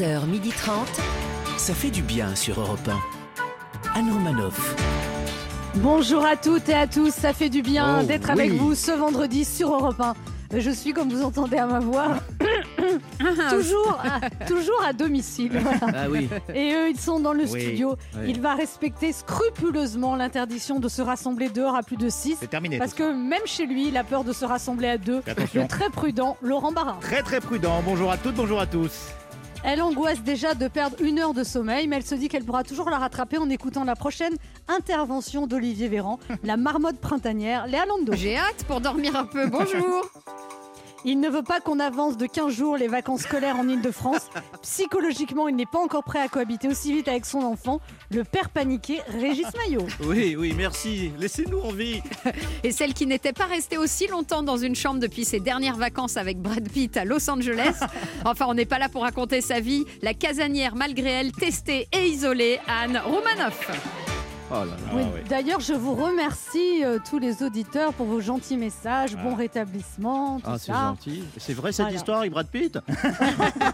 [0.00, 0.70] 11h30.
[1.58, 3.98] Ça fait du bien sur Europe 1.
[3.98, 4.74] Anne Romanoff.
[5.74, 8.40] Bonjour à toutes et à tous, ça fait du bien Oh, d'être oui.
[8.40, 10.14] avec vous ce vendredi sur Europe 1.
[10.58, 12.14] Je suis, comme vous entendez à ma voix,
[13.50, 15.52] toujours, à, toujours à domicile.
[15.60, 15.78] voilà.
[16.04, 16.28] Ah oui.
[16.54, 17.94] Et eux, ils sont dans le Oui, studio.
[18.16, 18.22] oui.
[18.28, 22.38] Il va respecter scrupuleusement l'interdiction de se rassembler dehors à plus de 6.
[22.40, 22.78] C'est terminé.
[22.78, 25.20] Parce que même chez lui, il a peur de se rassembler à deux.
[25.26, 25.62] Attention.
[25.62, 26.96] Le très prudent Laurent Barra.
[27.02, 27.82] Très très prudent.
[27.84, 29.10] Bonjour à toutes, bonjour à tous.
[29.62, 32.64] Elle angoisse déjà de perdre une heure de sommeil, mais elle se dit qu'elle pourra
[32.64, 34.34] toujours la rattraper en écoutant la prochaine
[34.68, 38.14] intervention d'Olivier Véran, la marmotte printanière, Léa Lando.
[38.14, 39.46] J'ai hâte pour dormir un peu.
[39.46, 40.10] Bonjour.
[41.04, 44.28] Il ne veut pas qu'on avance de 15 jours les vacances scolaires en Ile-de-France.
[44.62, 48.50] Psychologiquement, il n'est pas encore prêt à cohabiter aussi vite avec son enfant, le père
[48.50, 49.86] paniqué Régis Maillot.
[50.04, 51.12] Oui, oui, merci.
[51.18, 52.02] Laissez-nous en vie.
[52.64, 56.16] Et celle qui n'était pas restée aussi longtemps dans une chambre depuis ses dernières vacances
[56.16, 57.80] avec Brad Pitt à Los Angeles.
[58.24, 59.84] Enfin, on n'est pas là pour raconter sa vie.
[60.02, 64.19] La casanière, malgré elle, testée et isolée, Anne Roumanoff.
[64.50, 64.76] Oh là là.
[64.94, 65.20] Oui, oui.
[65.28, 70.46] D'ailleurs, je vous remercie euh, tous les auditeurs pour vos gentils messages, bon rétablissement, tout
[70.48, 70.88] Ah, c'est ça.
[70.88, 71.22] gentil.
[71.38, 71.96] C'est vrai cette Voilà.
[71.96, 72.76] histoire avec Brad Pitt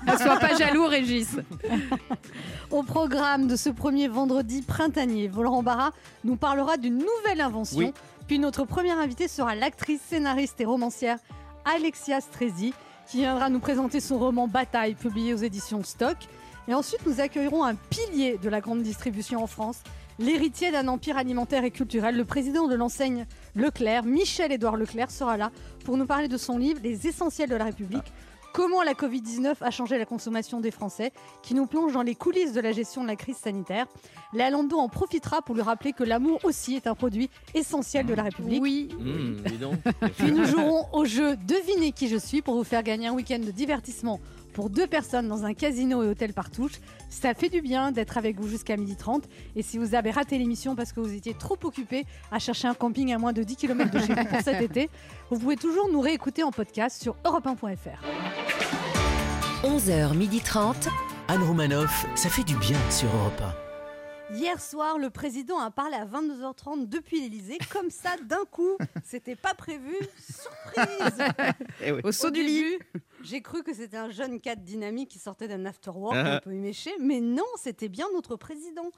[0.07, 1.37] Ne sois pas jaloux, Régis.
[2.71, 5.93] Au programme de ce premier vendredi printanier, Laurent Barra
[6.25, 7.79] nous parlera d'une nouvelle invention.
[7.79, 7.93] Oui.
[8.27, 11.19] Puis notre première invitée sera l'actrice, scénariste et romancière
[11.65, 12.75] Alexia Strezi,
[13.09, 16.17] qui viendra nous présenter son roman Bataille, publié aux éditions Stock.
[16.69, 19.79] Et ensuite, nous accueillerons un pilier de la grande distribution en France,
[20.19, 25.50] l'héritier d'un empire alimentaire et culturel, le président de l'enseigne Leclerc, Michel-Édouard Leclerc, sera là
[25.84, 28.12] pour nous parler de son livre Les essentiels de la République.
[28.56, 32.55] Comment la Covid-19 a changé la consommation des Français, qui nous plonge dans les coulisses
[32.55, 33.84] de la gestion de la crise sanitaire.
[34.33, 38.14] Léa Landau en profitera pour lui rappeler que l'amour aussi est un produit essentiel de
[38.14, 38.62] la République.
[38.62, 38.89] Oui.
[39.45, 39.75] Dis donc.
[40.17, 43.41] Puis nous jouerons au jeu Devinez qui je suis pour vous faire gagner un week-end
[43.41, 44.20] de divertissement
[44.57, 46.81] pour deux personnes dans un casino et hôtel Partouche.
[47.11, 49.25] Ça fait du bien d'être avec vous jusqu'à 12h30.
[49.55, 52.73] Et si vous avez raté l'émission parce que vous étiez trop occupé à chercher un
[52.73, 54.89] camping à moins de 10 km de chez vous pour cet été,
[55.30, 58.01] vous pouvez toujours nous réécouter en podcast sur europe1.fr.
[59.63, 60.89] 11h30.
[61.29, 62.07] Anne Romanoff.
[62.14, 63.66] Ça fait du bien sur Europe
[64.33, 68.77] Hier soir, le président a parlé à 22h30 depuis l'Elysée, comme ça d'un coup.
[69.05, 69.95] C'était pas prévu.
[70.19, 71.25] Surprise
[71.85, 72.01] Eh oui.
[72.03, 72.77] Au saut Au du lit.
[73.23, 76.36] J'ai cru que c'était un jeune cadre dynamique qui sortait d'un after-work Ah.
[76.36, 78.91] un peu éméché, mais non, c'était bien notre président.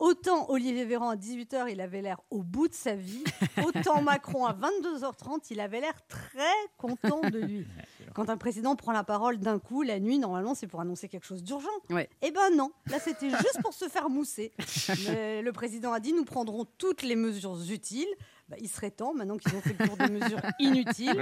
[0.00, 3.22] Autant Olivier Véran à 18h, il avait l'air au bout de sa vie,
[3.64, 6.42] autant Macron à 22h30, il avait l'air très
[6.76, 7.66] content de lui.
[8.14, 11.26] Quand un président prend la parole d'un coup, la nuit, normalement, c'est pour annoncer quelque
[11.26, 11.68] chose d'urgent.
[11.90, 12.08] Ouais.
[12.22, 14.52] Eh ben non, là c'était juste pour se faire mousser.
[15.06, 18.08] Mais le président a dit nous prendrons toutes les mesures utiles.
[18.48, 21.20] Bah, il serait temps, maintenant qu'ils ont fait le tour des mesures inutiles.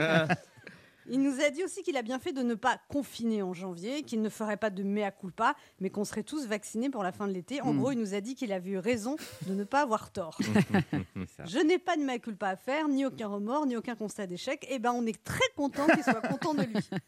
[1.11, 4.03] Il nous a dit aussi qu'il a bien fait de ne pas confiner en janvier,
[4.03, 7.27] qu'il ne ferait pas de mea culpa, mais qu'on serait tous vaccinés pour la fin
[7.27, 7.61] de l'été.
[7.61, 7.79] En Mm.
[7.79, 10.39] gros, il nous a dit qu'il avait eu raison de ne pas avoir tort.
[11.45, 14.67] Je n'ai pas de mea culpa à faire, ni aucun remords, ni aucun constat d'échec.
[14.71, 16.75] Et ben, on est très content qu'il soit content de lui.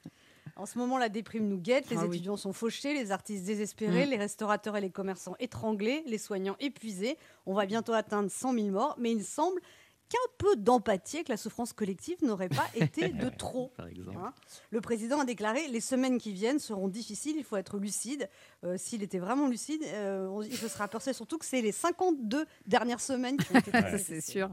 [0.57, 2.15] En ce moment, la déprime nous guette, les Ah oui.
[2.19, 4.11] étudiants sont fauchés, les artistes désespérés, Mm.
[4.11, 7.17] les restaurateurs et les commerçants étranglés, les soignants épuisés.
[7.45, 9.61] On va bientôt atteindre 100 000 morts, mais il semble
[10.09, 13.73] qu'un peu d'empathie avec la souffrance collective n'aurait pas été de trop.
[13.77, 14.19] Par exemple.
[14.19, 14.33] Hein.
[14.71, 18.29] Le président a déclaré les semaines qui viennent seront difficiles, il faut être lucide.
[18.65, 22.47] Euh, S'il était vraiment lucide, euh, il se sera aperçu surtout que c'est les 52
[22.67, 24.51] dernières semaines qui ont été c'est sûr.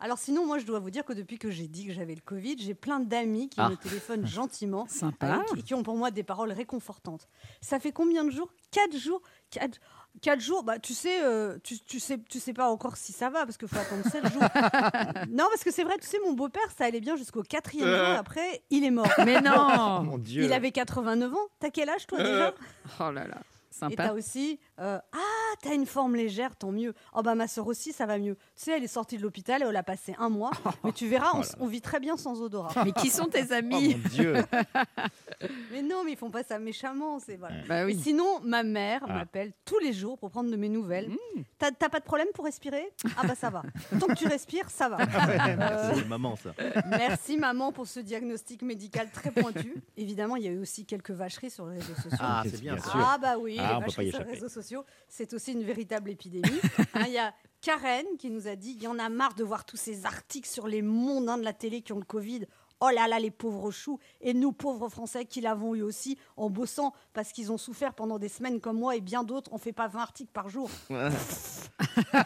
[0.00, 2.20] Alors sinon, moi, je dois vous dire que depuis que j'ai dit que j'avais le
[2.20, 3.68] Covid, j'ai plein d'amis qui Ah.
[3.70, 5.38] me téléphonent gentiment Sympa.
[5.50, 7.26] euh, qui, qui ont pour moi des paroles réconfortantes.
[7.60, 8.52] Ça fait combien de jours?
[8.70, 9.22] Quatre jours?
[9.50, 9.80] Quatre,
[10.18, 13.30] quatre jours Bah, tu sais, euh, tu, tu sais, tu sais pas encore si ça
[13.30, 14.42] va parce qu'il faut attendre sept jours.
[15.30, 18.06] non, parce que c'est vrai, tu sais, mon beau-père, ça allait bien jusqu'au quatrième Euh.
[18.06, 18.18] jour.
[18.18, 19.08] Après, il est mort.
[19.24, 20.02] Mais non.
[20.02, 20.44] Mon Dieu.
[20.44, 21.36] Il avait 89 ans.
[21.60, 22.54] T'as quel âge, toi, déjà?
[23.00, 23.38] Oh là là.
[23.90, 24.12] Et t'as Sympa.
[24.14, 26.94] aussi, euh, ah, t'as une forme légère, tant mieux.
[27.14, 28.34] Oh bah ma soeur aussi, ça va mieux.
[28.56, 30.50] Tu sais, elle est sortie de l'hôpital et elle a passé un mois.
[30.84, 32.84] Mais tu verras, on, on vit très bien sans odorat.
[32.84, 34.34] Mais qui sont tes Oh amis mon Dieu.
[35.72, 37.54] Mais non, mais ils font pas ça méchamment, c'est voilà.
[37.68, 37.96] Bah oui.
[38.02, 39.14] sinon, ma mère Ah.
[39.14, 41.08] m'appelle tous les jours pour prendre de mes nouvelles.
[41.10, 41.40] Mmh.
[41.58, 42.90] T'as t'as pas de problème pour respirer?
[43.16, 43.62] Ah bah ça va.
[44.00, 44.96] Tant que tu respires, ça va.
[44.96, 46.50] Ouais, Euh, merci, maman, ça.
[46.88, 49.74] merci maman pour ce diagnostic médical très pointu.
[49.96, 52.18] Évidemment, il y a eu aussi quelques vacheries sur les réseaux sociaux.
[52.20, 52.76] Ah, c'est bien.
[52.92, 54.32] Ah bah oui, Ah, on les peut pas y vacheries sur les échapper.
[54.32, 56.60] réseaux sociaux, c'est aussi une véritable épidémie.
[56.94, 59.44] Hein, Il y a Karen qui nous a dit, il y en a marre de
[59.44, 62.46] voir tous ces articles sur les mondains de la télé qui ont le Covid.
[62.80, 63.98] Oh là là, les pauvres choux.
[64.20, 68.18] Et nous, pauvres Français, qui l'avons eu aussi en bossant parce qu'ils ont souffert pendant
[68.18, 70.70] des semaines comme moi et bien d'autres, on fait pas 20 articles par jour.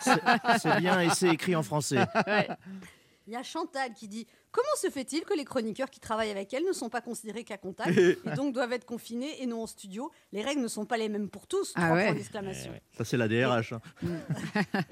[0.00, 2.04] C'est c'est bien et c'est écrit en français.
[3.26, 6.52] Il y a Chantal qui dit Comment se fait-il que les chroniqueurs qui travaillent avec
[6.52, 9.66] elle ne sont pas considérés qu'à contact et donc doivent être confinés et non en
[9.66, 10.10] studio?
[10.32, 11.72] Les règles ne sont pas les mêmes pour tous.
[11.74, 12.04] Ah trois ouais.
[12.06, 12.72] points d'exclamation.
[12.96, 13.72] Ça, c'est la DRH.
[13.72, 13.80] hein.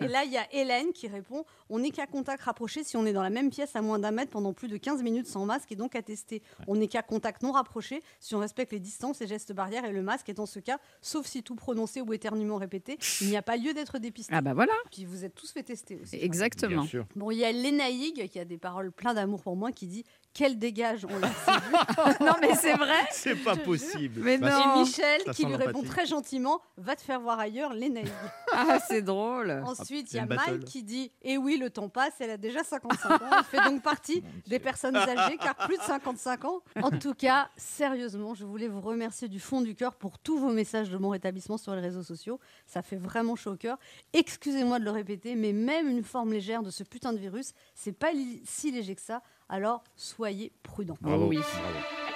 [0.01, 3.05] Et là, il y a Hélène qui répond On n'est qu'à contact rapproché si on
[3.07, 5.45] est dans la même pièce à moins d'un mètre pendant plus de 15 minutes sans
[5.45, 6.43] masque et donc à tester.
[6.67, 9.93] On n'est qu'à contact non rapproché si on respecte les distances, les gestes barrières et
[9.93, 13.37] le masque est dans ce cas, sauf si tout prononcé ou éternuement répété, il n'y
[13.37, 14.33] a pas lieu d'être dépisté.
[14.35, 16.17] Ah bah voilà, Puis vous êtes tous fait tester aussi.
[16.17, 16.83] exactement.
[16.83, 17.07] Bien sûr.
[17.17, 20.05] Bon, il y a Lénaïg qui a des paroles plein d'amour pour moi qui dit
[20.33, 21.75] Quel dégage, on l'a assez vu.
[22.25, 23.01] non mais c'est vrai.
[23.11, 24.21] C'est pas Je possible.
[24.23, 24.81] Mais Bah, Et non.
[24.81, 28.09] Michel ça qui lui répond très gentiment Va te faire voir ailleurs, Lénaïg.
[28.53, 29.63] Ah c'est drôle.
[29.65, 30.27] Ensuite, il c'est y a.
[30.27, 33.19] Mike qui dit Eh oui, le temps passe, elle a déjà 55 ans.
[33.39, 36.63] Elle fait donc partie des personnes âgées, car plus de 55 ans.
[36.83, 40.53] En tout cas, sérieusement, je voulais vous remercier du fond du cœur pour tous vos
[40.53, 42.41] messages de mon rétablissement sur les réseaux sociaux.
[42.67, 43.79] Ça fait vraiment chaud au cœur.
[44.13, 47.93] Excusez-moi de le répéter, mais même une forme légère de ce putain de virus, c'est
[47.93, 48.11] pas
[48.45, 49.23] si léger que ça.
[49.53, 50.97] Alors, soyez prudents.
[51.01, 51.27] Bravo.
[51.27, 51.37] oui.
[51.39, 52.10] Bravo.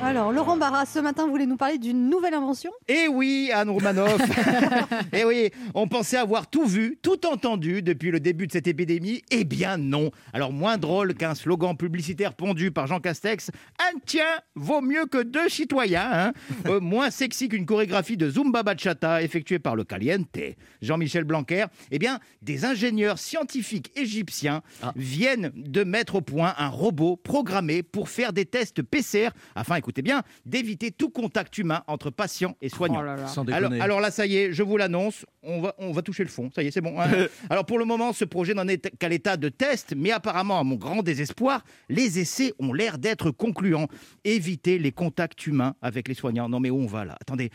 [0.00, 2.70] Alors, Laurent Barra, ce matin, vous voulez nous parler d'une nouvelle invention?
[2.86, 4.20] Eh oui, Anne Romanoff.
[5.12, 9.22] Eh oui, on pensait avoir tout vu, tout entendu depuis le début de cette épidémie.
[9.30, 10.10] Eh bien non.
[10.32, 13.50] Alors moins drôle qu'un slogan publicitaire pondu par Jean Castex.
[13.80, 14.24] Un tien
[14.54, 16.08] vaut mieux que deux citoyens.
[16.12, 16.32] hein.
[16.66, 20.38] Euh, moins sexy qu'une chorégraphie de Zumba Bachata effectuée par le Caliente.
[20.80, 21.66] Jean-Michel Blanquer.
[21.90, 24.92] Eh bien, des ingénieurs scientifiques égyptiens Ah.
[24.94, 30.02] viennent de mettre au point un robot programmé pour faire des tests PCR afin, écoutez
[30.02, 33.00] bien, d'éviter tout contact humain entre patients et soignants.
[33.00, 33.26] Oh là là.
[33.26, 36.28] Sans Alors, là, ça y est, je vous l'annonce, on va, on va toucher le
[36.28, 36.50] fond.
[36.54, 37.00] Ça y est, c'est bon.
[37.00, 37.06] hein.
[37.50, 40.64] alors pour le moment, ce projet n'en est qu'à l'état de test, mais apparemment, à
[40.64, 43.88] mon grand désespoir, les essais ont l'air d'être concluants.
[44.24, 46.48] Éviter les contacts humains avec les soignants.
[46.50, 47.16] Non mais où on va là?
[47.20, 47.50] Attendez,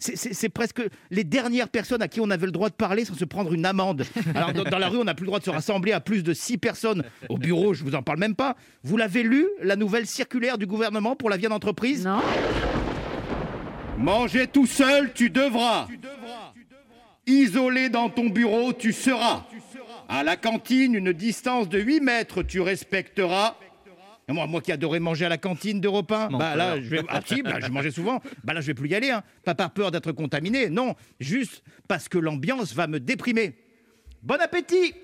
[0.00, 3.24] c'est- presque les dernières personnes à qui on avait le droit de parler sans se
[3.24, 4.04] prendre une amende.
[4.34, 6.22] Alors dans, dans la rue, on n'a plus le droit de se rassembler à plus
[6.24, 7.04] de six personnes.
[7.28, 8.56] Au bureau, je vous en parle même pas.
[8.82, 12.20] Vous l'avez lu, la nouvelle circulaire du gouvernement pour la vie en entreprise Non
[13.98, 15.86] Manger tout seul, tu devras.
[17.26, 19.44] Isolé dans ton bureau, tu seras.
[20.08, 23.54] À la cantine, une distance de 8 mètres, tu respecteras.
[24.28, 26.88] Et moi, moi qui adorais manger à la cantine d'Europe 1, Mon bah là, je
[26.88, 28.20] vais, ah, si, bah, je mangeais souvent.
[28.44, 29.22] Bah là, je vais plus y aller, hein.
[29.44, 33.56] Pas par peur d'être contaminé, non, juste parce que l'ambiance va me déprimer.
[34.22, 34.94] Bon appétit.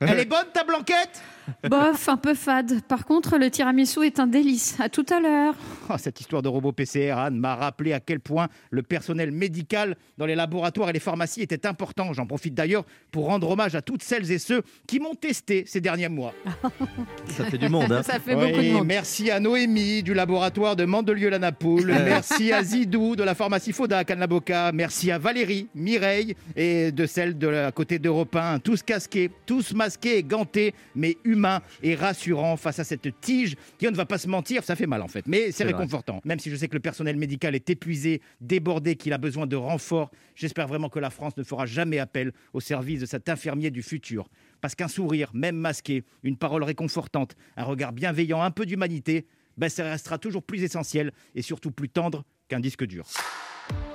[0.00, 1.22] Elle est bonne ta blanquette?
[1.68, 2.82] Bof, un peu fade.
[2.82, 4.78] Par contre, le tiramisu est un délice.
[4.80, 5.54] À tout à l'heure.
[5.90, 9.96] Oh, cette histoire de robot PCR, Anne, m'a rappelé à quel point le personnel médical
[10.18, 12.12] dans les laboratoires et les pharmacies était important.
[12.12, 15.80] J'en profite d'ailleurs pour rendre hommage à toutes celles et ceux qui m'ont testé ces
[15.80, 16.34] derniers mois.
[17.28, 17.90] Ça fait du monde.
[17.92, 18.02] hein.
[18.02, 18.86] Ça fait Oui, beaucoup de monde.
[18.86, 21.86] Merci à Noémie du laboratoire de Mandelieu-la-Napoule.
[22.04, 24.72] merci à Zidou de la pharmacie Foda à Cannes-la-Boca.
[24.72, 28.58] Merci à Valérie, Mireille et de celle de la côté d'Europe 1.
[28.58, 31.37] Tous casqués, tous masqués et gantés, mais humains
[31.82, 34.86] et rassurants face à cette tige qui, on ne va pas se mentir, ça fait
[34.86, 35.26] mal en fait.
[35.26, 35.72] Mais c'est vrai.
[35.72, 36.20] réconfortant.
[36.24, 39.56] Même si je sais que le personnel médical est épuisé, débordé, qu'il a besoin de
[39.56, 43.70] renforts, j'espère vraiment que la France ne fera jamais appel au service de cet infirmier
[43.70, 44.28] du futur.
[44.60, 49.26] Parce qu'un sourire, même masqué, une parole réconfortante, un regard bienveillant, un peu d'humanité,
[49.56, 53.04] ben ça restera toujours plus essentiel et surtout plus tendre qu'un disque dur.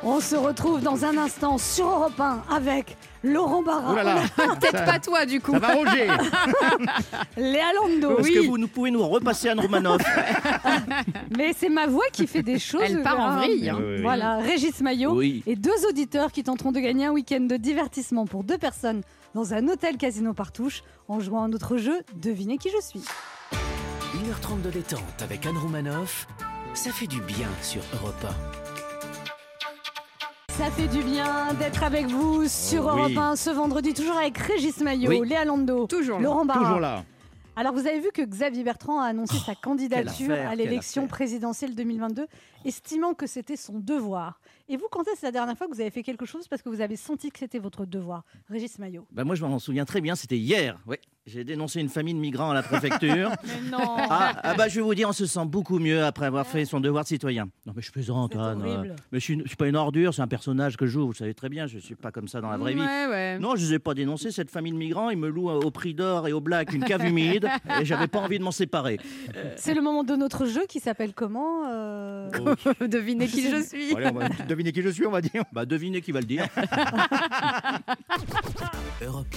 [0.06, 3.96] On se retrouve dans un instant sur Europe 1 avec Laurent Barra,
[4.38, 5.54] Oh Peut-être pas toi, du coup.
[5.54, 6.08] ça va Roger
[7.38, 8.18] Léa Lando.
[8.18, 10.02] Est-ce que vous nous pouvez nous repasser Anne Romanoff
[11.38, 12.82] Mais c'est ma voix qui fait des choses.
[12.84, 13.38] Elle part en hein.
[13.38, 13.70] vrille.
[13.70, 13.78] hein.
[13.80, 14.02] Oui, oui, oui.
[14.02, 15.42] Voilà, Régis Maillot Oui.
[15.48, 19.04] et deux auditeurs qui tenteront de gagner un week-end de divertissement pour deux personnes
[19.36, 23.04] dans un hôtel casino partouche en jouant à notre jeu Devinez qui je suis.
[23.54, 26.28] 1h30 de détente avec Anne Romanoff,
[26.74, 28.26] ça fait du bien sur Europe
[30.58, 33.14] Ça fait du bien d'être avec vous sur Oh, oui.
[33.14, 35.28] Europe 1 ce vendredi, toujours avec Régis Maillot, Oui.
[35.28, 36.20] Léa Lando, Toujours.
[36.20, 36.60] Laurent Barra.
[36.62, 37.04] Toujours là.
[37.56, 41.76] Alors vous avez vu que Xavier Bertrand a annoncé sa candidature affaire, à l'élection présidentielle
[41.76, 42.26] 2022,
[42.66, 44.40] estimant que c'était son devoir.
[44.70, 46.70] Et vous, quand est-ce la dernière fois que vous avez fait quelque chose parce que
[46.70, 48.24] vous avez senti que c'était votre devoir?
[48.50, 49.06] Régis Maillot.
[49.12, 50.80] bah Moi, je m'en souviens très bien, c'était hier.
[50.88, 51.00] Ouais.
[51.26, 53.30] J'ai dénoncé une famille de migrants à la préfecture.
[53.46, 56.26] Mais non Ah, ah bah je vais vous dire, on se sent beaucoup mieux après
[56.26, 57.46] avoir fait son devoir de citoyen.
[57.66, 58.62] Non mais je plaisante, C'est Anne.
[58.62, 58.90] horrible.
[58.92, 61.06] euh, Mais je suis, je suis pas une ordure, c'est un personnage que je joue,
[61.08, 62.82] vous savez très bien, je suis pas comme ça dans la vraie vie.
[62.82, 63.40] Ouais.
[63.40, 65.72] Non, je ne les ai pas dénoncés, cette famille de migrants, ils me louent au
[65.72, 67.48] prix d'or et au black une cave humide
[67.82, 69.00] et j'avais pas envie de m'en séparer.
[69.56, 72.30] C'est le moment de notre jeu qui s'appelle comment euh,
[72.82, 73.96] Devinez qui je suis.
[73.96, 75.44] Allez, on va deviner qui je suis, on va dire.
[75.52, 76.48] Bah devinez qui va le dire.
[76.56, 77.80] 1.
[79.06, 79.36] Europe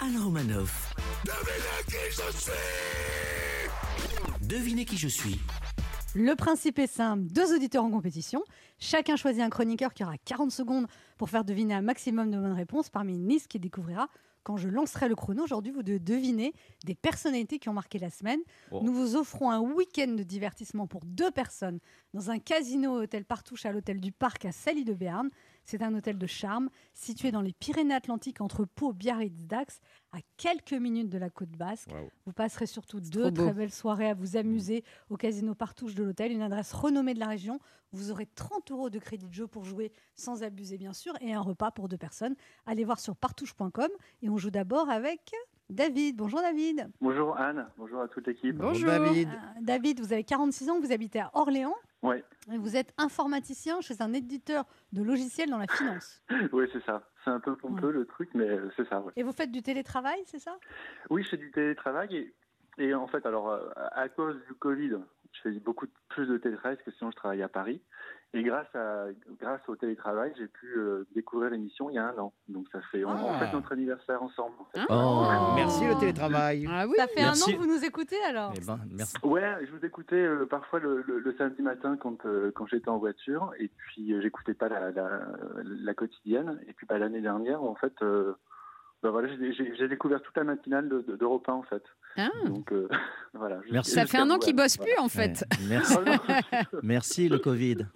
[0.00, 0.94] 1, Anne Romanoff.
[4.42, 5.38] Devinez qui je suis.
[6.14, 8.42] Le principe est simple, deux auditeurs en compétition.
[8.78, 10.86] Chacun choisit un chroniqueur qui aura 40 secondes
[11.18, 14.08] pour faire deviner un maximum de bonnes réponses parmi une liste qui découvrira
[14.48, 15.44] quand je lancerai le chrono.
[15.44, 16.54] Aujourd'hui, vous devez deviner
[16.86, 18.40] des personnalités qui ont marqué la semaine.
[18.70, 18.80] Oh.
[18.82, 21.80] Nous vous offrons un week-end de divertissement pour deux personnes
[22.14, 25.28] dans un casino hôtel Partouche à l'hôtel du Parc à Sally de Béarn.
[25.64, 29.80] C'est un hôtel de charme situé dans les Pyrénées-Atlantiques entre Pau, Biarritz, Dax,
[30.12, 31.90] à quelques minutes de la côte basque.
[32.24, 36.32] Vous passerez surtout deux très belles soirées à vous amuser au casino Partouche de l'hôtel,
[36.32, 37.60] une adresse renommée de la région.
[37.92, 41.32] Vous aurez 30 euros de crédit de jeu pour jouer sans abuser, bien sûr, et
[41.32, 42.34] un repas pour deux personnes.
[42.66, 43.88] Allez voir sur partouche.com
[44.22, 45.32] et on joue d'abord avec
[45.70, 46.16] David.
[46.16, 46.90] Bonjour David.
[47.00, 48.56] Bonjour Anne, bonjour à toute l'équipe.
[48.56, 48.88] Bonjour.
[48.88, 49.28] David.
[49.28, 51.74] Euh, David, vous avez 46 ans, vous habitez à Orléans.
[52.50, 56.22] Et vous êtes informaticien chez un éditeur de logiciels dans la finance.
[56.52, 57.02] Oui, c'est ça.
[57.24, 59.00] C'est un peu pompeux le truc, mais euh, c'est ça.
[59.00, 59.12] ouais.
[59.16, 60.56] Et vous faites du télétravail, c'est ça?
[61.10, 62.34] Oui, je fais du télétravail et,
[62.78, 64.92] et en fait, alors euh, à cause du Covid,
[65.32, 67.82] je fais beaucoup plus de télétravail parce que sinon je travaille à Paris.
[68.34, 69.06] Et grâce à
[69.40, 72.34] grâce au télétravail, j'ai pu euh, découvrir l'émission il y a un an.
[72.48, 73.38] Donc ça fait on, on Ah.
[73.38, 74.54] fête notre anniversaire ensemble.
[74.60, 74.80] En fait.
[74.86, 74.86] Ah.
[74.90, 75.54] Oh.
[75.56, 76.66] Merci le télétravail.
[76.70, 76.92] Ah oui.
[76.98, 77.50] Ça fait Merci.
[77.50, 79.14] un an que vous nous écoutez alors Eh ben, merci.
[79.22, 82.90] Ouais, je vous écoutais euh, parfois le, le- le samedi matin quand euh, quand j'étais
[82.90, 85.22] en voiture et puis euh, j'écoutais pas la, la,
[85.64, 88.34] la quotidienne et puis bah, l'année dernière en fait euh,
[89.02, 91.82] bah, voilà j'ai- j'ai j'ai découvert toute la matinale de- de- d'Europe 1 en fait.
[92.18, 92.28] Ah.
[92.44, 92.88] Donc euh,
[93.32, 93.60] voilà.
[93.72, 93.92] Merci.
[93.92, 94.92] Ça fait un an qu'il bosse Voilà.
[94.92, 95.44] plus en fait.
[95.60, 95.96] Ouais, merci,
[96.74, 97.86] Oh merci le Covid.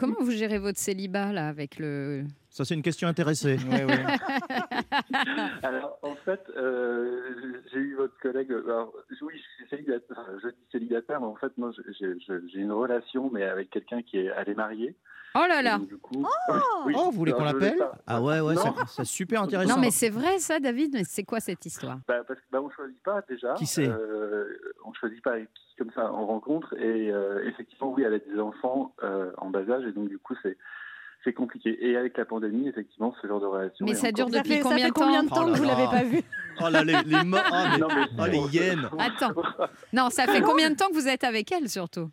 [0.00, 3.56] Comment vous gérez votre célibat là avec le Ça, c'est une question intéressée.
[3.70, 4.04] Ouais, ouais.
[5.62, 8.50] Alors, en fait, euh, j'ai eu votre collègue.
[8.50, 8.92] Alors,
[9.22, 10.24] oui, je suis célibataire.
[10.42, 12.16] Je dis célibataire, mais en fait, moi, j'ai-
[12.60, 14.94] une relation, mais avec quelqu'un qui est allé marier.
[15.34, 15.78] Oh là là.
[15.78, 18.54] Du coup, Oh, vous voulez qu'on l'appelle Ah ouais, ouais,
[18.88, 19.76] c'est- super intéressant.
[19.76, 21.98] Non mais c'est vrai ça David, mais c'est quoi cette histoire?
[22.08, 23.54] Bah, parce que bah, on choisit pas déjà.
[23.54, 23.88] Qui c'est?
[23.88, 24.46] Euh,
[24.84, 28.18] On choisit pas avec qui comme ça on rencontre et euh, effectivement oui elle a
[28.18, 30.58] des enfants euh, en bas âge et donc du coup c'est
[31.24, 33.84] c'est compliqué et avec la pandémie effectivement ce genre de relation.
[33.86, 35.34] Mais ça encore- dure ça depuis fait, ça combien fait de temps combien de Oh
[35.34, 35.74] temps là que vous là.
[35.74, 36.22] l'avez pas vu?
[36.62, 38.88] Oh là, les, les mo- oh, mais- Non, mais- oh, les hyènes.
[38.98, 39.32] Attends.
[39.92, 42.10] Non, ça fait combien de temps que vous êtes avec elle surtout?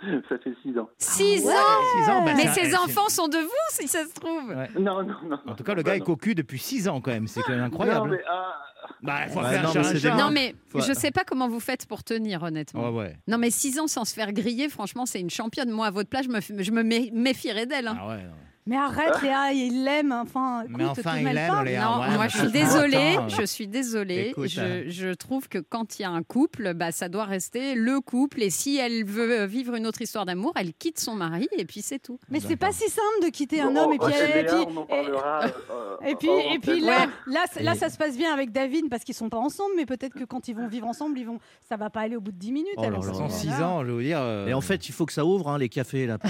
[0.00, 0.88] Ça fait- ça fait six ans.
[0.98, 1.52] Six ouais.
[1.52, 4.14] ans Six ans, bah, Mais ça- ses c'est- enfants sont de vous si ça se
[4.14, 4.68] trouve Ouais.
[4.78, 5.38] Non non non.
[5.46, 7.26] En tout cas, le Bah, gars est cocu depuis 6 ans quand même.
[7.26, 7.98] C'est quand même incroyable.
[8.10, 8.56] Non, mais, ah,
[9.02, 10.10] Bah, il faut Ouais, faire non, un chat mais un c'est chat.
[10.16, 12.90] des- Non mais Faut- je sais pas comment vous faites pour tenir honnêtement.
[12.90, 13.16] Ouais, ouais.
[13.28, 15.70] Non mais six ans sans se faire griller, franchement c'est une championne.
[15.70, 17.88] Moi à votre place je me, f- je me mé- méfierais d'elle.
[17.88, 17.96] hein.
[18.00, 18.22] Ah ouais.
[18.24, 18.30] non.
[18.70, 20.12] Mais arrête Léa, il l'aime.
[20.12, 21.24] Enfin, Mais écoute, enfin, il.
[21.24, 21.48] Léa.
[21.50, 24.28] Non, ouais, moi mais je suis désolée, je suis désolée.
[24.28, 24.82] Écoute, je, hein.
[24.86, 28.40] je trouve que quand il y a un couple, bah, ça doit rester le couple.
[28.44, 31.82] Et si elle veut vivre une autre histoire d'amour, elle quitte son mari et puis
[31.82, 32.20] c'est tout.
[32.30, 34.44] Mais c'est pas si simple de quitter un bon, homme et puis, et
[34.86, 36.28] parlera, euh, et puis,
[36.78, 39.30] et là, là, c- là, Et- ça se passe bien avec David parce qu'ils sont
[39.30, 42.02] pas ensemble, mais peut-être que quand ils vont vivre ensemble, ils vont, ça va pas
[42.02, 42.74] aller au bout de 10 minutes.
[42.76, 43.28] Oh gars-là.
[43.30, 44.20] 6 ans, je vais vous dire.
[44.20, 46.18] euh, Et en fait, il faut que ça ouvre, hein, les cafés, là.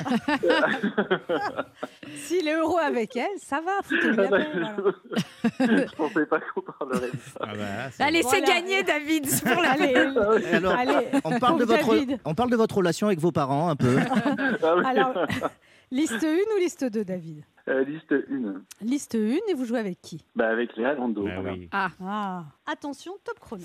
[2.31, 4.47] S'il est heureux avec elle, ça va, foutez-lui la paix.
[4.53, 5.87] voilà.
[5.87, 7.41] Je pensais pas qu'on parlerait de ça.
[7.41, 8.47] ah bah, c'est- Allez, c'est Voilà.
[8.61, 11.07] gagné David c'est pour la Allez, Et alors, allez.
[11.25, 12.19] on parle, de votre, David.
[12.25, 13.97] on parle de votre relation avec vos parents, un peu.
[14.63, 14.83] Ah oui.
[14.87, 15.15] Alors,
[15.91, 17.43] liste 1 ou liste 2, David?
[17.69, 18.55] Euh, liste 1.
[18.85, 19.19] Liste 1
[19.51, 20.25] et vous jouez avec qui?
[20.35, 21.25] Bah, avec Léa Lando.
[21.25, 21.53] Bah voilà.
[21.53, 21.69] oui.
[21.73, 23.65] Ah, attention, top chrono.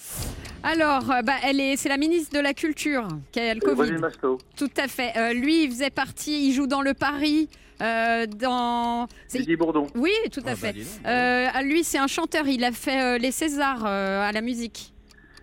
[0.63, 3.95] Alors, euh, bah, elle est, c'est la ministre de la Culture qui a le Roger
[4.21, 4.37] Covid.
[4.57, 5.13] Tout à fait.
[5.17, 7.49] Euh, lui, il faisait partie, il joue dans le Paris,
[7.81, 9.07] euh, dans.
[9.29, 9.87] Didier Bourdon.
[9.95, 10.73] Oui, tout à Ah bah, fait.
[10.73, 11.07] dis donc.
[11.07, 12.47] Euh, lui, c'est un chanteur.
[12.47, 14.91] Il a fait euh, les Césars euh, à la musique.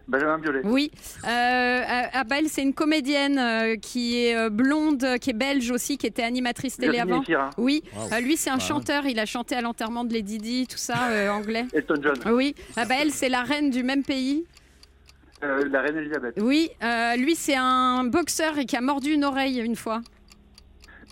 [0.09, 0.61] Benjamin Biolay.
[0.65, 0.91] Oui.
[1.29, 1.83] Euh,
[2.29, 6.77] Belle, c'est une comédienne euh, qui est blonde, qui est belge aussi, qui était animatrice
[6.77, 7.23] télé Virginie avant.
[7.23, 7.51] Efira.
[7.57, 7.83] Oui.
[7.97, 8.09] Wow.
[8.13, 8.61] Euh, lui, c'est un Ouais.
[8.61, 9.07] chanteur.
[9.07, 11.67] Il a chanté à l'enterrement de Lady Di, tout ça, euh, anglais.
[11.73, 12.17] Elton John.
[12.35, 12.55] Oui.
[12.75, 14.45] Bah, elle, c'est la reine du même pays.
[15.45, 16.35] Euh, la reine Elisabeth.
[16.41, 16.69] Oui.
[16.83, 20.03] Euh, lui, c'est un boxeur et qui a mordu une oreille une fois.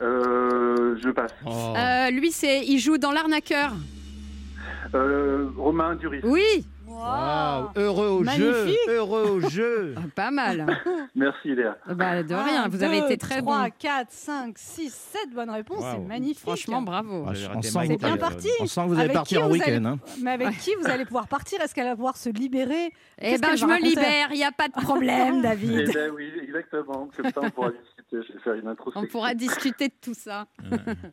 [0.03, 1.33] Euh, je passe.
[1.47, 1.75] Oh.
[1.77, 3.73] Euh, lui, c'est, il joue dans l'arnaqueur.
[4.95, 6.21] Euh, Romain Duris.
[6.25, 6.65] Oui.
[6.89, 8.77] Waouh, heureux au Magnifique.
[8.87, 9.95] jeu, heureux au jeu.
[9.97, 10.67] Ah, Pas mal.
[11.15, 11.79] Merci Léa.
[11.95, 12.69] Bah, de Un, rien.
[12.69, 13.71] Vous avez deux, été très 3, bon.
[13.79, 15.81] 4, 5, 6, 7 bonnes réponses.
[15.83, 15.93] Waouh.
[16.03, 16.41] C'est magnifique.
[16.41, 17.25] Franchement, bravo.
[17.29, 18.49] Ah, on sent bien parti.
[18.61, 19.65] On sent que vous allez Avec partir en week-end.
[19.69, 19.99] allez- hein.
[20.23, 21.61] Mais avec qui vous allez pouvoir partir?
[21.63, 22.93] Est-ce qu'elle va pouvoir se libérer?
[23.19, 24.29] Eh ben, je me libère.
[24.33, 25.95] Il n'y a pas de problème, Eh David.
[25.95, 27.09] ben oui, exactement.
[27.17, 27.69] Comme ça, on pourra.
[28.13, 30.47] Je vais faire une On pourra discuter de tout ça.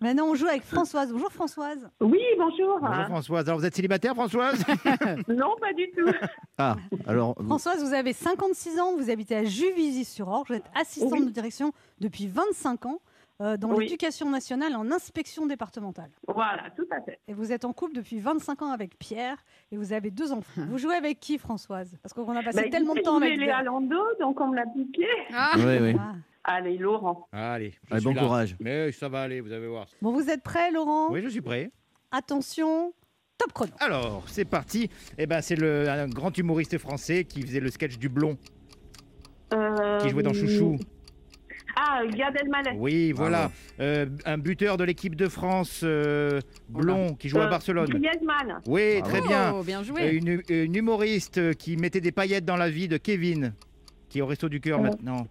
[0.01, 1.12] Maintenant, on joue avec Françoise.
[1.12, 1.88] Bonjour Françoise.
[2.01, 2.80] Oui, bonjour.
[2.82, 3.48] Bonjour Françoise.
[3.48, 4.63] Alors vous êtes célibataire, Françoise
[5.27, 6.10] Non, pas du tout.
[6.58, 6.75] Ah,
[7.06, 11.25] alors, vous- Françoise, vous avez 56 ans, vous habitez à Juvisy-sur-Orge, vous êtes assistante Oui.
[11.25, 13.00] de direction depuis 25 ans
[13.42, 13.84] euh, dans Oui.
[13.84, 16.10] l'éducation nationale en inspection départementale.
[16.27, 17.20] Voilà, tout à fait.
[17.27, 19.38] Et vous êtes en couple depuis 25 ans avec Pierre
[19.72, 20.63] et vous avez deux enfants.
[20.68, 21.96] Vous jouez avec qui, Françoise?
[22.01, 24.42] Parce qu'on a passé Bah, tellement de écoutez, temps je avec voulais Léa Lando, donc
[24.42, 25.06] on me l'a piqué.
[25.32, 25.96] Ah, oui, oui.
[26.00, 26.13] Ah.
[26.50, 27.27] Allez, Laurent.
[27.34, 28.22] Allez, bon là.
[28.22, 28.56] courage.
[28.62, 29.86] Mais ça va aller, vous allez voir.
[30.01, 31.12] Bon, vous êtes prêts, Laurent?
[31.12, 31.70] Oui, je suis prêt.
[32.10, 32.94] Attention,
[33.38, 33.72] top chrono.
[33.80, 34.89] Alors, c'est parti.
[35.18, 38.38] Eh ben, c'est le un grand humoriste français qui faisait le sketch du blond,
[39.54, 40.77] Euh, qui jouait dans Chouchou.
[41.75, 42.77] Ah, Gad Elmaleh.
[42.77, 43.51] Oui, voilà.
[43.82, 46.39] Euh, un buteur de l'équipe de France euh,
[46.70, 47.88] blond qui joue à Barcelone.
[47.89, 48.62] Griezmann.
[48.66, 49.54] Oui, très bien.
[49.54, 50.12] Oh, bien Euh, joué.
[50.16, 53.54] Une, une humoriste qui mettait des paillettes dans la vie de Kevin,
[54.10, 55.27] qui est au resto du cœur maintenant.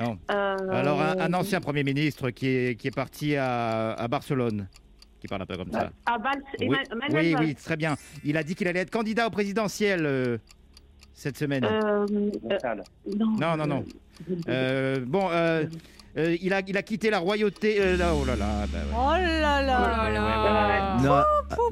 [0.00, 0.18] Non.
[0.30, 4.66] Euh, Alors, un, un ancien Premier ministre qui est, qui est parti à, à Barcelone,
[5.20, 5.90] qui parle un peu comme ça.
[6.06, 7.44] Ah, Valls, Oui, Manuel oui, Valls.
[7.44, 7.96] oui, très bien.
[8.24, 10.38] Il a dit qu'il allait être candidat au présidentiel euh,
[11.12, 11.64] cette semaine.
[11.64, 12.06] Euh,
[13.14, 13.36] non.
[13.38, 13.84] Non, non, non.
[14.48, 15.28] Euh, bon,
[16.16, 17.76] euh, il, a, il a quitté la royauté.
[17.80, 18.66] euh, là, oh là là.
[18.72, 18.94] bah ouais.
[18.96, 20.06] Oh là là.
[20.08, 20.96] Oh là.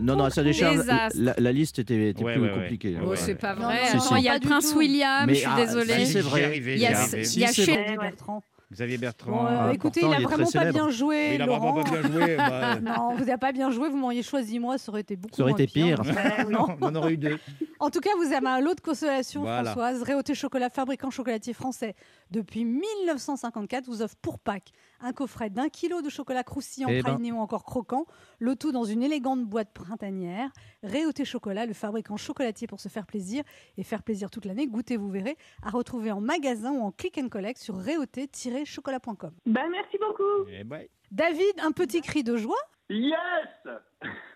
[0.00, 1.18] Non, ah, non, sa décharge, Désastre.
[1.20, 2.54] la, la liste était, était Ouais, plus ouais, ouais.
[2.54, 2.94] compliquée.
[2.94, 3.16] Ouais, Oh, ouais.
[3.16, 3.80] c'est pas Non, vrai.
[3.94, 4.78] non, Attends, non, il y a pas le du prince tout.
[4.78, 6.04] William, Mais, je suis ah, désolée.
[6.04, 6.44] si, c'est J'y vrai.
[6.44, 7.18] arrivais, Il y a, j'y il arrivais.
[7.18, 7.82] y a Si, c'est chez- vrai.
[7.84, 7.96] Xavier.
[7.98, 8.42] Bertrand.
[8.70, 9.46] Xavier Bon, Bertrand.
[9.46, 10.72] euh, Ah, écoutez, pourtant, il a il est très vraiment pas célèbre.
[10.74, 11.72] bien joué, il a Laurent.
[11.72, 12.36] vraiment pas bien joué.
[12.36, 15.34] bah, Non, vous n'avez pas bien joué, vous m'auriez choisi moi, ça aurait été beaucoup
[15.34, 16.02] Ça aurait moins été pire.
[16.50, 17.38] non, on en aurait eu deux.
[17.80, 19.62] En tout cas, vous avez un lot de consolation, Voilà.
[19.70, 20.02] Françoise.
[20.02, 21.94] Réauté Chocolat, fabricant chocolatier français
[22.30, 27.02] depuis 1954, vous offre pour Pâques un coffret d'un kilo de chocolat croustillant, Eh ben.
[27.04, 28.06] praliné ou encore croquant,
[28.40, 30.50] le tout dans une élégante boîte printanière.
[30.82, 33.44] Réauté Chocolat, le fabricant chocolatier pour se faire plaisir
[33.76, 34.66] et faire plaisir toute l'année.
[34.66, 39.32] Goûtez, vous verrez, à retrouver en magasin ou en click and collect sur réauté-chocolat.com.
[39.46, 40.48] Ben, merci beaucoup.
[40.50, 42.56] Eh ben, David, un petit cri de joie
[42.90, 43.14] Yes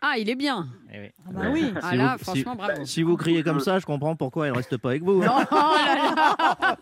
[0.00, 0.66] Ah, il est bien.
[0.92, 1.10] eh oui.
[1.24, 1.72] Ah bah oui.
[1.80, 2.84] Ah Si là, vous- franchement, bravo.
[2.84, 5.22] Si vous criez comme ça, je comprends pourquoi elle reste pas avec vous.
[5.22, 5.46] hein.
[5.52, 6.76] Oh là là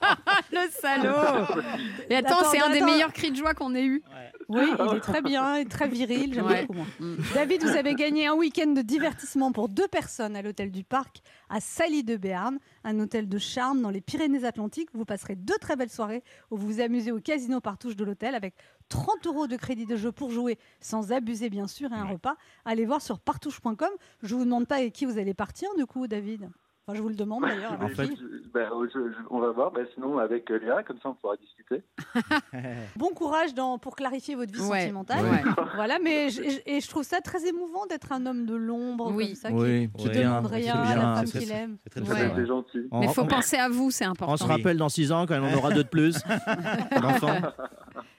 [0.51, 1.61] Le salaud
[2.09, 4.03] Et attends, Attends, c'est un des meilleurs cris de joie qu'on ait eu.
[4.49, 6.33] Oui, il est très bien et très viril.
[6.35, 6.63] J'aime Ouais.
[6.67, 6.75] beaucoup.
[6.79, 6.87] moi.
[6.99, 7.17] Mm.
[7.35, 11.21] David, vous avez gagné un week-end de divertissement pour deux personnes à l'hôtel du Parc
[11.51, 14.89] à Sally de Béarn, un hôtel de charme dans les Pyrénées-Atlantiques.
[14.95, 18.05] Vous passerez deux très belles soirées où vous vous amusez au casino par touche de
[18.05, 18.55] l'hôtel avec
[18.89, 22.35] 30 euros de crédit de jeu pour jouer sans abuser bien sûr et un repas.
[22.71, 23.89] Allez voir sur partouche.com.
[24.23, 26.49] Je vous demande pas avec qui vous allez partir du coup, David.
[26.87, 27.73] Enfin, je vous le demande d'ailleurs.
[27.81, 28.07] En fait-
[28.55, 29.73] ben, je- je- on va voir.
[29.73, 31.83] Ben, sinon, avec euh, Léa, comme ça, on pourra discuter.
[32.97, 34.83] Bon courage dans, pour clarifier votre vie Ouais.
[34.83, 35.25] sentimentale.
[35.25, 35.43] Ouais.
[35.75, 39.13] Voilà, mais je, je- et je trouve ça très émouvant d'être un homme de l'ombre
[39.15, 39.27] Oui.
[39.27, 40.15] comme ça, qui Oui, qui c'est Ouais.
[40.21, 40.29] bien.
[40.31, 41.77] demande rien c'est à la femme c'est- qu'il aime.
[41.93, 42.33] C'est très, Ouais.
[42.37, 42.89] C'est gentil.
[42.93, 44.37] On, Mais il faut on- penser à vous, c'est on important.
[44.37, 46.15] se rappelle dans 6 ans quand on aura deux de plus
[47.03, 47.41] d'enfants.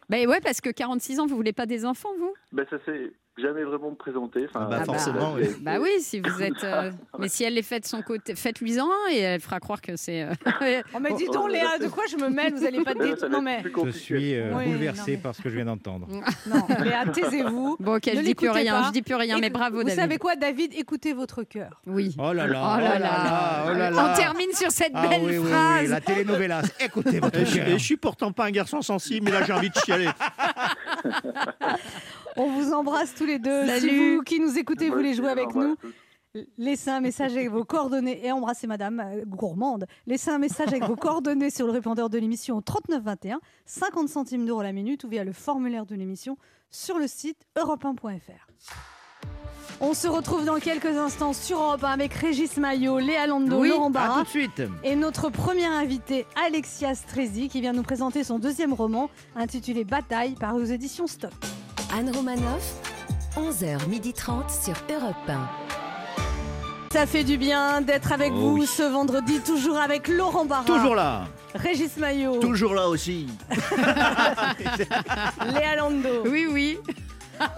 [0.10, 2.34] Ben ouais, parce que 46 ans, vous voulez pas des enfants, vous?
[2.52, 4.46] Ben, ça s'est jamais vraiment présenté.
[4.50, 5.44] Enfin, Ah bah, euh, forcément, oui.
[5.62, 6.63] Bah oui, si vous êtes.
[6.63, 9.82] euh, Mais si elle les fait de son côté, faites-lui-en un et elle fera croire
[9.82, 10.24] que c'est.
[10.24, 10.34] euh,
[10.94, 12.54] Oh, mais dis donc, Léa, de quoi je me mêle?
[12.54, 15.41] Vous allez pas te ça va Non, mais Je suis euh, Oui, bouleversé par ce
[15.41, 16.08] que je viens d'entendre.
[16.48, 17.78] non, Léa, taisez-vous.
[17.80, 18.88] Bon, ok, Ne je dis plus rien, pas.
[18.88, 20.00] je dis plus rien, mais bravo, Vous David.
[20.00, 20.74] savez quoi, David?
[20.76, 21.82] Écoutez votre cœur.
[21.88, 22.15] Oui.
[22.20, 23.65] Oh là là, Oh là là.
[23.67, 24.12] oh là là.
[24.12, 25.82] On termine sur cette Ah belle oui, phrase.
[25.84, 26.62] oui, la telenovela.
[26.80, 27.67] Écoutez votre cœur.
[27.67, 30.10] et je suis pourtant pas un garçon sensible, mais là j'ai envie de chialer.
[32.38, 33.66] On vous embrasse tous les deux.
[33.66, 34.16] Si Salut.
[34.18, 35.76] vous qui nous écoutez Moi voulez jouer avec nous.
[36.58, 39.86] Laissez un message avec vos coordonnées et embrassez Madame euh, Gourmande.
[40.08, 44.46] Laissez un message avec vos coordonnées sur le répondeur de l'émission au 3921, 50 centimes
[44.46, 46.38] d'euros la minute ou via le formulaire de l'émission
[46.70, 48.48] sur le site europe1.fr.
[49.80, 53.70] On se retrouve dans quelques instants sur Europe 1 avec Régis Maillot, Léa Lando, Oui,
[53.70, 54.62] Laurent À tout Barra de suite.
[54.84, 60.36] et notre première invitée Alexia Strezi qui vient nous présenter son deuxième roman intitulé Bataille
[60.40, 61.32] paru aux éditions Stock.
[61.98, 62.76] Anne Romanoff,
[63.36, 65.40] 11h30 sur Europe 1.
[66.94, 68.68] Ça fait du bien d'être avec Oh vous oui.
[68.68, 71.24] ce vendredi, toujours avec Laurent Barra, Toujours là,
[71.56, 73.28] Régis Maillot, toujours là aussi.
[75.54, 76.78] Léa Lando Oui, oui.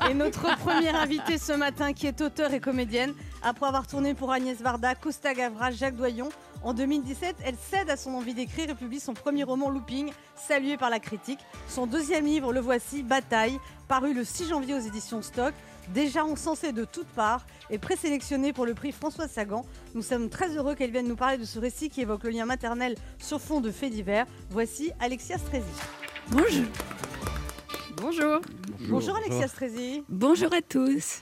[0.09, 3.13] Et notre première invitée ce matin qui est auteure et comédienne.
[3.41, 6.29] Après avoir tourné pour Agnès Varda, Costa Gavras, Jacques Doyon,
[6.63, 10.77] en 2017, elle cède à son envie d'écrire et publie son premier roman Looping, salué
[10.77, 11.39] par la critique.
[11.67, 15.53] Son deuxième livre, le voici, Bataille, paru le 6 janvier aux éditions Stock.
[15.89, 19.65] Déjà encensé de toutes parts et présélectionné pour le prix François Sagan,
[19.95, 22.45] nous sommes très heureux qu'elle vienne nous parler de ce récit qui évoque le lien
[22.45, 24.25] maternel sur fond de faits divers.
[24.49, 25.65] Voici Alexia Strezi.
[26.29, 26.63] Bonjour.
[27.97, 28.41] Bonjour.
[28.89, 30.03] Bonjour Alexia Strezi.
[30.09, 31.21] Bonjour à tous.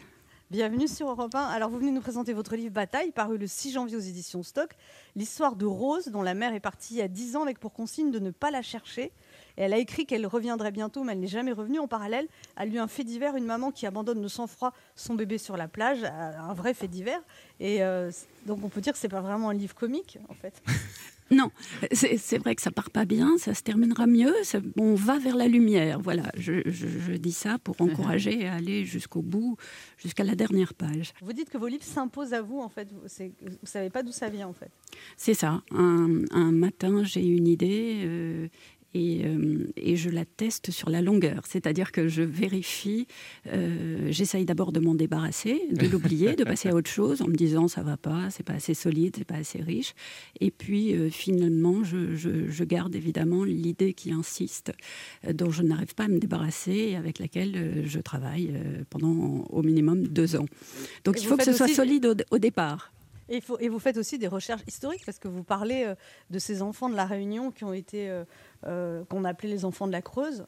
[0.49, 1.39] Bienvenue sur Europe 1.
[1.39, 4.71] Alors, vous venez nous présenter votre livre Bataille, paru le 6 janvier aux éditions Stock.
[5.15, 7.71] L'histoire de Rose, dont la mère est partie il y a 10 ans avec pour
[7.71, 9.13] consigne de ne pas la chercher.
[9.57, 11.79] Et elle a écrit qu'elle reviendrait bientôt, mais elle n'est jamais revenue.
[11.79, 15.37] En parallèle, a lu un fait divers, une maman qui abandonne de sang-froid son bébé
[15.37, 17.21] sur la plage, euh, un vrai fait divers.
[17.59, 18.11] Et euh,
[18.45, 20.61] donc, on peut dire que c'est pas vraiment un livre comique, en fait.
[21.31, 21.49] Non,
[21.91, 24.33] c'est vrai que ça part pas bien, ça se terminera mieux.
[24.43, 25.99] ça- on va vers la lumière.
[26.01, 29.55] Voilà, je, je- je dis ça pour encourager à aller jusqu'au bout,
[29.97, 31.13] jusqu'à la dernière page.
[31.21, 32.89] Vous dites que vos livres s'imposent à vous, en fait.
[32.91, 33.07] Vous,
[33.63, 34.71] savez pas d'où ça vient, en fait.
[35.17, 35.61] C'est ça.
[35.71, 38.01] Un, un matin, j'ai une idée.
[38.05, 38.47] euh,
[38.93, 41.43] et, euh, et je la teste sur la longueur.
[41.47, 43.07] C'est-à-dire que je vérifie,
[43.47, 47.35] euh, j'essaye d'abord de m'en débarrasser, de l'oublier, de passer à autre chose en me
[47.35, 49.93] disant ça va pas, c'est pas assez solide, c'est pas assez riche.
[50.39, 54.71] Et puis euh, finalement, je, je- je garde évidemment l'idée qui insiste,
[55.27, 58.83] euh, dont je n'arrive pas à me débarrasser et avec laquelle euh, je travaille euh,
[58.89, 60.45] pendant au minimum deux ans.
[61.05, 62.91] Donc Et il faut que ce soit solide au, au départ.
[63.29, 65.95] Et, vous faites aussi des recherches historiques parce que vous parlez euh,
[66.29, 68.25] de ces enfants de la Réunion qui ont été, euh,
[68.65, 70.45] euh, qu'on appelait les enfants de la Creuse.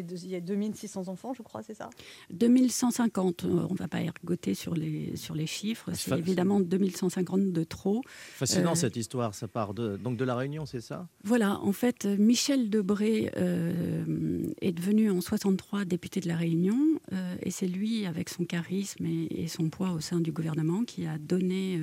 [0.00, 1.90] Il y a 2600 enfants, je crois, c'est ça?
[2.30, 7.52] 2150, euh, on ne va pas ergoter sur les, sur les chiffres, c'est évidemment 2150
[7.52, 8.02] de trop.
[8.06, 11.08] Fascinant Euh, cette histoire, ça part de, donc de la Réunion, c'est ça?
[11.24, 16.78] Voilà, en fait, Michel Debré euh, est devenu en 63 député de la Réunion
[17.12, 20.84] euh, et c'est lui, avec son charisme et, et son poids au sein du gouvernement,
[20.84, 21.78] qui a donné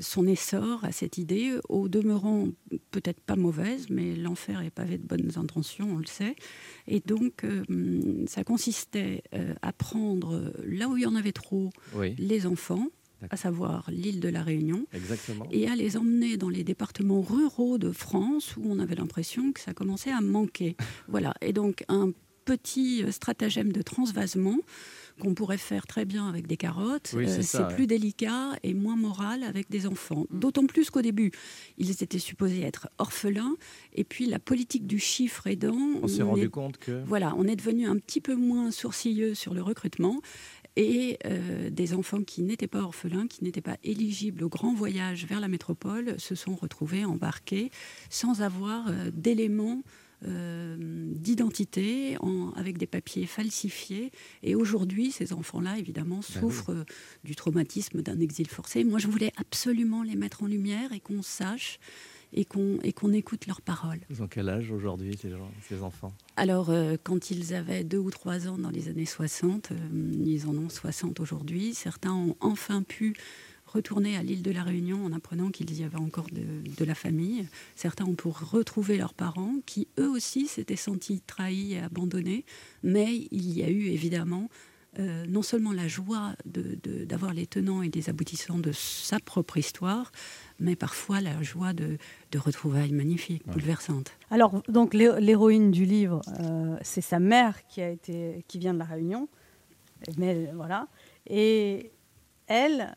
[0.00, 2.48] son essor à cette idée, au demeurant
[2.90, 6.34] peut-être pas mauvaise, mais l'enfer est pavé de bonnes intentions, on le sait.
[6.86, 7.64] Et donc, euh,
[8.26, 12.14] ça consistait euh, à prendre là où il y en avait trop Oui.
[12.18, 12.88] les enfants,
[13.30, 15.46] à savoir l'île de la Réunion, Exactement.
[15.52, 19.60] et à les emmener dans les départements ruraux de France où on avait l'impression que
[19.60, 20.76] ça commençait à manquer.
[21.08, 21.32] Voilà.
[21.40, 22.10] Et donc un
[22.44, 24.58] petit euh, stratagème de transvasement
[25.22, 27.12] qu'on pourrait faire très bien avec des carottes.
[27.16, 27.74] Oui, c'est Euh, ouais.
[27.74, 30.26] plus délicat et moins moral avec des enfants.
[30.32, 31.30] D'autant plus qu'au début,
[31.78, 33.54] ils étaient supposés être orphelins.
[33.94, 35.78] Et puis la politique du chiffre aidant.
[36.02, 37.04] On s'est est- rendu compte que.
[37.06, 40.20] Voilà, on est devenu un petit peu moins sourcilleux sur le recrutement.
[40.74, 45.26] Et euh, des enfants qui n'étaient pas orphelins, qui n'étaient pas éligibles au grand voyage
[45.26, 47.70] vers la métropole, se sont retrouvés embarqués
[48.10, 49.82] sans avoir euh, d'éléments
[51.12, 54.10] d'identité, en- avec des papiers falsifiés.
[54.42, 56.40] Et aujourd'hui, ces enfants-là, évidemment, oui.
[56.40, 56.84] souffrent euh,
[57.24, 58.84] du traumatisme d'un exil forcé.
[58.84, 61.78] Moi, je voulais absolument les mettre en lumière et qu'on sache
[62.34, 64.00] et qu'on écoute leurs paroles.
[64.08, 65.18] Ils ont quel âge aujourd'hui,
[65.68, 66.14] ces, enfants?
[66.36, 69.76] Alors, euh, quand ils avaient deux ou trois ans dans les années 60, euh,
[70.24, 71.74] ils en ont 60 aujourd'hui.
[71.74, 73.12] Certains ont enfin pu
[73.72, 76.44] retourner à l'île de la Réunion en apprenant qu'ils y avaient encore de,
[76.78, 77.46] de la famille.
[77.74, 82.44] Certains ont pour retrouver leurs parents, qui eux aussi s'étaient sentis trahis et abandonnés.
[82.82, 84.48] Mais il y a eu évidemment
[84.98, 89.18] euh, non seulement la joie de- de- d'avoir les tenants et les aboutissants de sa
[89.20, 90.12] propre histoire,
[90.60, 91.96] mais parfois la joie de,
[92.30, 94.12] de retrouvailles magnifiques, bouleversantes.
[94.30, 98.74] Alors, donc, l'hé- l'héroïne du livre, euh, c'est sa mère qui, a été, qui vient
[98.74, 99.28] de La Réunion.
[100.18, 100.88] Mais voilà.
[101.26, 101.90] Et
[102.46, 102.94] elle,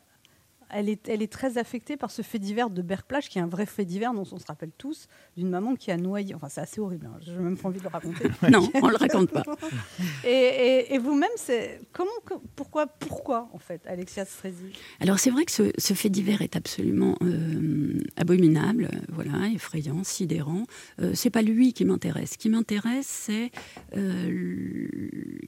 [0.70, 3.48] elle est, elle est très affectée par ce fait divers de Berplage, qui est un
[3.48, 6.34] vrai fait divers dont on se rappelle tous, d'une maman qui a noyé.
[6.36, 7.08] Enfin, c'est assez horrible.
[7.08, 7.18] hein.
[7.26, 8.26] Je n'ai même pas envie de le raconter.
[8.52, 9.44] Non, on le raconte pas.
[10.26, 12.10] Et, et- et vous-même, c'est comment,
[12.56, 16.56] pourquoi, pourquoi en fait, Alexia Strezi Alors c'est vrai que ce, ce fait divers est
[16.56, 20.66] absolument euh, abominable, voilà, effrayant, sidérant.
[21.02, 22.32] Euh, c'est pas lui qui m'intéresse.
[22.34, 23.52] Ce qui m'intéresse, c'est
[23.96, 24.88] euh,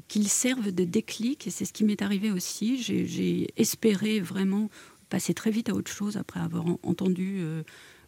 [0.07, 2.81] qu'il serve de déclic, et c'est ce qui m'est arrivé aussi.
[2.81, 4.69] J'ai espéré vraiment
[5.09, 7.37] passer très vite à autre chose après avoir en- entendu.
[7.39, 7.63] euh,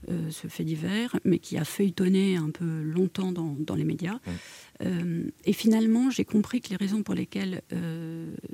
[0.10, 4.18] euh, ce fait divers, mais qui a feuilletonné un peu longtemps dans, dans les médias.
[4.82, 7.62] Euh, et finalement, j'ai compris que les raisons pour lesquelles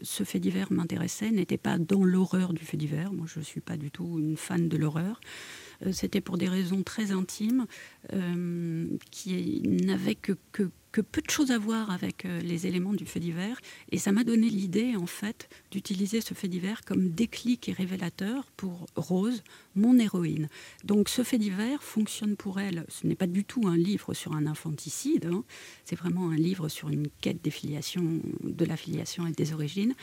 [0.02, 3.14] ce fait divers m'intéressait n'étaient pas dans l'horreur du fait divers.
[3.14, 5.20] Moi, je ne suis pas du tout une fan de l'horreur.
[5.92, 7.68] C'était pour des raisons très intimes
[9.12, 13.06] qui n'avaient que, que, que peu de choses à voir avec euh, les éléments du
[13.06, 13.60] fait divers.
[13.92, 18.46] Et ça m'a donné l'idée, en fait, d'utiliser ce fait divers comme déclic et révélateur
[18.56, 19.44] pour Rose,
[19.76, 20.48] mon héroïne.
[20.86, 22.86] Donc ce fait divers fonctionne pour elle.
[22.88, 25.44] Ce n'est pas du tout un livre sur un infanticide, hein.
[25.84, 29.96] c'est vraiment un livre sur une quête des filiations, de la filiation et des origines.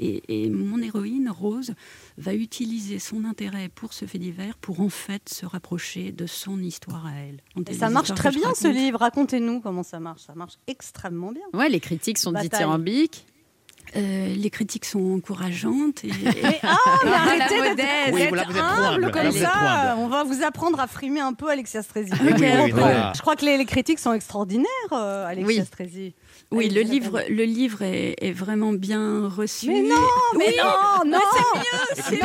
[0.00, 1.74] Et, et mon héroïne, Rose,
[2.18, 6.60] va utiliser son intérêt pour ce fait divers pour en fait se rapprocher de son
[6.60, 7.40] histoire à elle.
[7.68, 8.98] Et ça marche très bien ce livre.
[8.98, 10.22] Racontez-nous comment ça marche.
[10.22, 11.42] Ça marche extrêmement bien.
[11.52, 12.48] Ouais, les critiques sont Bataille.
[12.50, 13.26] dithyrambiques.
[13.96, 16.04] Euh, les critiques sont encourageantes.
[16.04, 18.12] Et, Mais, ah, mais arrêtez d'être.
[18.12, 18.44] Oui, voilà,
[18.92, 19.96] humble comme ça.
[19.98, 22.12] On va vous apprendre à frimer un peu, Alexia Strezi.
[22.22, 23.12] Oui, oui, oui, voilà.
[23.16, 25.66] Je crois que les, les critiques sont extraordinaires, euh, Alexia Oui.
[25.66, 26.14] Strezi.
[26.52, 29.68] Oui, le livre, le livre est, est vraiment bien reçu.
[29.68, 29.94] Mais non,
[30.36, 30.64] mais non,
[31.04, 31.18] non, non,
[31.54, 31.60] on-
[32.10, 32.20] c'est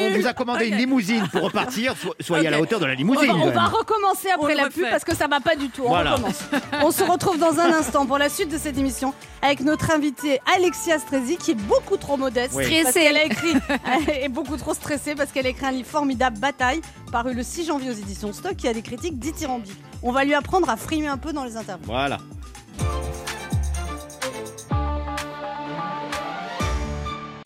[0.00, 0.20] On nul.
[0.20, 1.94] vous a commandé une limousine pour repartir.
[1.96, 3.30] So- soyez à la hauteur de la On limousine.
[3.30, 5.82] on va recommencer après On la pub parce que ça va pas du tout.
[5.84, 6.14] On Voilà.
[6.14, 6.40] recommence.
[6.82, 10.40] On se retrouve dans un instant pour la suite de cette émission avec notre invitée
[10.56, 12.52] Alexia Strezi qui est beaucoup trop modeste.
[12.56, 12.64] Oui.
[12.64, 13.00] Parce Stressée.
[13.06, 13.52] qu'elle a écrit,
[14.08, 16.80] elle est beaucoup trop stressée parce qu'elle a écrit un livre formidable, Bataille,
[17.12, 19.72] paru le 6 janvier aux éditions Stock, qui a des critiques dithyrambiques.
[20.02, 21.86] On va lui apprendre à frimer un peu dans les interviews.
[21.86, 22.18] Voilà.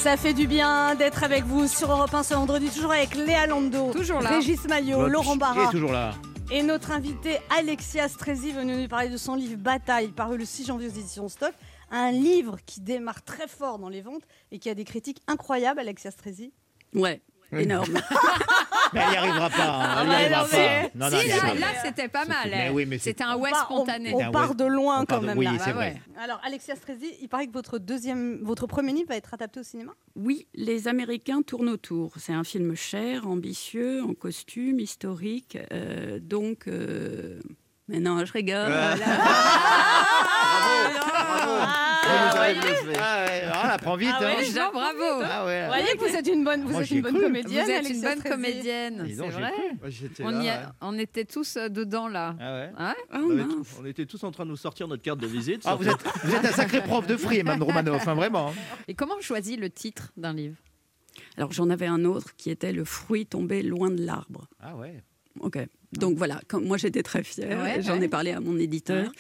[0.03, 3.47] Ça fait du bien d'être avec vous sur Europe 1 ce vendredi, toujours avec Léa
[3.47, 4.31] Lando, Toujours là.
[4.31, 5.65] Régis Maillot, Laurent qui Barra.
[5.65, 6.13] est toujours là.
[6.51, 10.67] Et notre invité Alexia Strezi venue nous parler de son livre Bataille, paru le 6
[10.67, 11.53] janvier aux éditions Stock.
[11.91, 15.79] Un livre qui démarre très fort dans les ventes et qui a des critiques incroyables,
[15.81, 16.53] Alexia Strezi.
[16.95, 17.21] Ouais,
[17.53, 17.95] énorme.
[18.92, 19.64] Mais elle n'y arrivera pas.
[19.68, 20.88] hein, Elle n'y Ah ouais, arrivera pas.
[20.94, 21.83] Non, non, si, là, arrivera là, pas.
[21.88, 22.48] c'était pas mal.
[22.50, 24.12] Mais oui, mais c'est- C'était un ouais On spontané.
[24.14, 25.53] On, on Ah part de loin On part quand de- même oui, là.
[25.59, 25.94] c'est Bah vrai.
[25.94, 26.22] ouais.
[26.22, 29.62] Alors Alexia Strezi, il paraît que votre deuxième, votre premier livre va être adapté au
[29.62, 29.92] cinéma?
[30.16, 32.12] Oui, les Américains tournent autour.
[32.18, 35.59] C'est un film cher, ambitieux, en costume, historique.
[35.72, 37.40] euh, donc, euh,
[37.90, 38.72] mais non, je rigole.
[42.12, 42.55] Ah, ouais.
[42.55, 42.98] bluffé.
[42.98, 44.11] Ah ouais, ah, elle apprend vite.
[44.14, 44.53] Ah ouais, hein.
[44.55, 45.22] Jean, bravo.
[45.24, 45.62] Ah ouais.
[45.62, 47.22] Vous voyez que vous êtes une bonne, vous Moi, êtes une bonne cru.
[47.22, 47.64] comédienne.
[47.64, 49.53] Vous êtes une bonne comédienne, c'est vrai.
[49.83, 50.66] Ouais, On, là, y a- ouais.
[50.81, 52.35] on était tous euh, dedans là.
[52.40, 52.61] Ah ouais.
[52.66, 53.50] Ouais Ah, On, avait mince.
[53.68, 55.62] tout- on était tous en train de nous sortir notre carte de visite.
[55.64, 58.53] Ah, vous êtes, vous êtes un sacré prof de free, Mme Romanoff, hein, vraiment.
[58.88, 60.57] Et comment on choisit le titre d'un livre?
[61.37, 64.46] Alors, j'en avais un autre qui était Le fruit tombé loin de l'arbre.
[64.61, 65.03] Ah ouais.
[65.38, 65.59] Ok.
[65.93, 67.59] Donc voilà, moi j'étais très fière.
[67.62, 68.05] Ouais, J'en ouais.
[68.05, 69.12] ai parlé à mon éditeur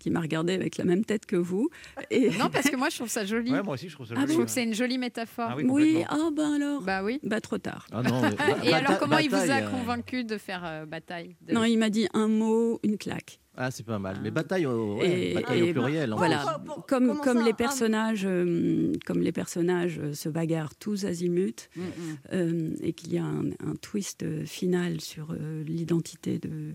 [0.00, 1.70] qui m'a regardé avec la même tête que vous.
[2.10, 2.30] Et...
[2.30, 3.52] Non, parce que moi je trouve ça joli.
[3.52, 4.28] Ouais, moi aussi, je trouve ça Ah joli.
[4.28, 5.50] je trouve que c'est une jolie métaphore.
[5.50, 6.82] Ah oui, ah ben alors.
[6.82, 7.20] Bah oui.
[7.22, 7.86] Bah trop tard.
[7.92, 8.30] Ah non, mais-
[8.68, 11.76] Et alors comment il vous a euh, convaincu de faire euh, bataille de- Non, il
[11.78, 13.38] m'a dit un mot, une claque.
[13.56, 14.16] Ah, c'est pas mal.
[14.22, 16.12] Mais bataille au, ouais, Et- bataille au pluriel.
[16.14, 20.14] en Voilà, Pour- pour- comme, comment comme ça, les personnages, euh, comme les personnages euh,
[20.14, 22.16] se bagarrent tous azimuts Mm, mm.
[22.32, 26.74] euh, et qu'il y a un, un twist euh, final sur euh, l'identité de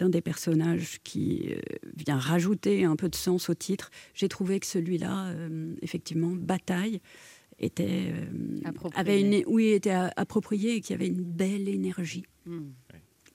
[0.00, 1.60] d'un des personnages qui euh,
[1.96, 3.90] vient rajouter un peu de sens au titre.
[4.14, 7.00] J'ai trouvé que celui-là, euh, effectivement, bataille
[7.58, 9.00] était euh, Approprié.
[9.00, 12.24] avait une oui était approprié et qui avait une belle énergie.
[12.46, 12.70] Mm.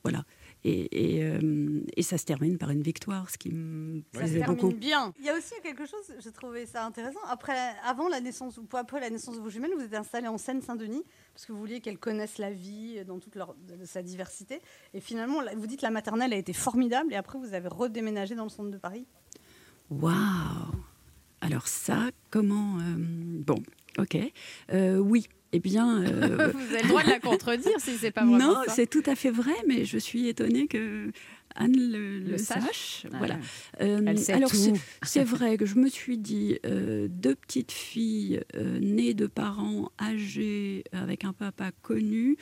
[0.04, 0.26] Voilà.
[0.68, 4.58] Et, et, euh, et ça se termine par une victoire, ce qui me plaisait termine
[4.58, 4.74] beaucoup.
[4.74, 5.14] bien.
[5.20, 7.20] Il y a aussi quelque chose, j'ai trouvé ça intéressant.
[7.30, 10.40] Après, avant la naissance, ou après la naissance de vos jumelles, vous êtes installé en
[10.40, 11.04] Seine-Saint-Denis
[11.36, 14.60] parce que vous vouliez qu'elles connaissent la vie dans toute leur, de sa diversité.
[14.96, 18.34] Et finalement, vous dites que la maternelle a été formidable et après vous avez redéménagé
[18.34, 19.06] dans le centre de Paris.
[19.92, 20.16] Waouh
[21.42, 23.62] Alors ça, comment euh, Bon,
[23.98, 24.18] ok.
[24.74, 26.04] Euh, oui, eh bien...
[26.04, 29.04] euh, Vous avez le droit de la contredire si c'est pas vraiment non, c'est tout
[29.06, 31.12] à fait vrai, mais je suis étonnée que
[31.56, 32.64] Anne le, le Le sache.
[32.64, 33.06] sache.
[33.18, 33.40] Voilà.
[33.82, 36.58] Euh, Elle sait alors c'est- c'est vrai que je me suis dit
[37.10, 38.42] deux petites filles
[38.82, 42.36] nées de parents âgés avec un papa connu.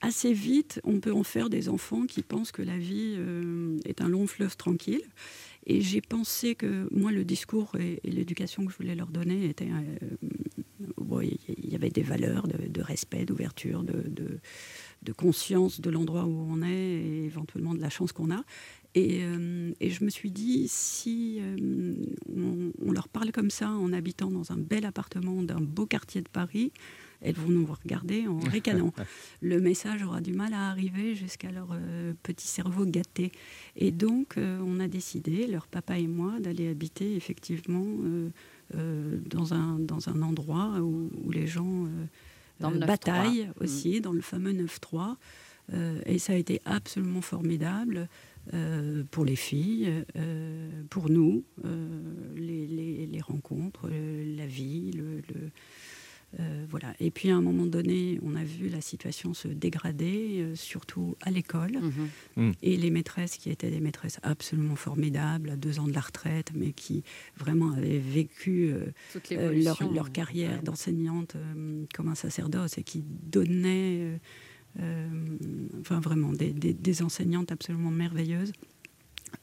[0.00, 4.00] Assez vite, on peut en faire des enfants qui pensent que la vie euh, est
[4.00, 5.02] un long fleuve tranquille.
[5.66, 9.46] Et j'ai pensé que moi, le discours et, et l'éducation que je voulais leur donner
[9.46, 9.64] étaient.
[9.66, 10.16] euh,
[11.08, 14.38] bon, y avait des valeurs de, de respect, d'ouverture, de, de-
[15.04, 18.42] de conscience de l'endroit où on est et éventuellement de la chance qu'on a.
[18.96, 21.94] Et, euh, et je me suis dit, si euh,
[22.36, 26.20] on, on leur parle comme ça en habitant dans un bel appartement d'un beau quartier
[26.20, 26.72] de Paris,
[27.20, 28.92] elles vont nous regarder en ricanant.
[29.40, 33.30] Le message aura du mal à arriver jusqu'à leur euh, petit cerveau gâté.
[33.76, 37.84] Et donc, on a décidé, leur papa et moi, d'aller habiter effectivement
[38.74, 41.88] dans, un, dans un endroit où, où les gens euh,
[42.60, 42.86] Dans le euh, 9-3.
[42.86, 43.64] bataillent Mm.
[43.64, 45.16] aussi, dans le fameux 9-3.
[45.74, 48.08] Euh, et ça a été absolument formidable
[48.54, 51.88] euh, pour les filles, euh, pour nous, euh,
[52.36, 55.50] les, les- les rencontres, euh, la vie, le, le-
[56.38, 56.92] euh, voilà.
[57.00, 61.16] Et puis à un moment donné, on a vu la situation se dégrader, euh, surtout
[61.22, 61.78] à l'école.
[62.36, 62.52] Mhm.
[62.62, 66.50] Et les maîtresses qui étaient des maîtresses absolument formidables, à deux ans de la retraite,
[66.54, 67.02] mais qui
[67.36, 68.86] vraiment avaient vécu euh,
[69.32, 70.62] euh, leur, leur carrière ouais.
[70.62, 74.18] d'enseignante euh, comme un sacerdoce et qui donnaient, euh,
[74.80, 75.08] euh,
[75.80, 78.52] enfin vraiment, des, des- des enseignantes absolument merveilleuses,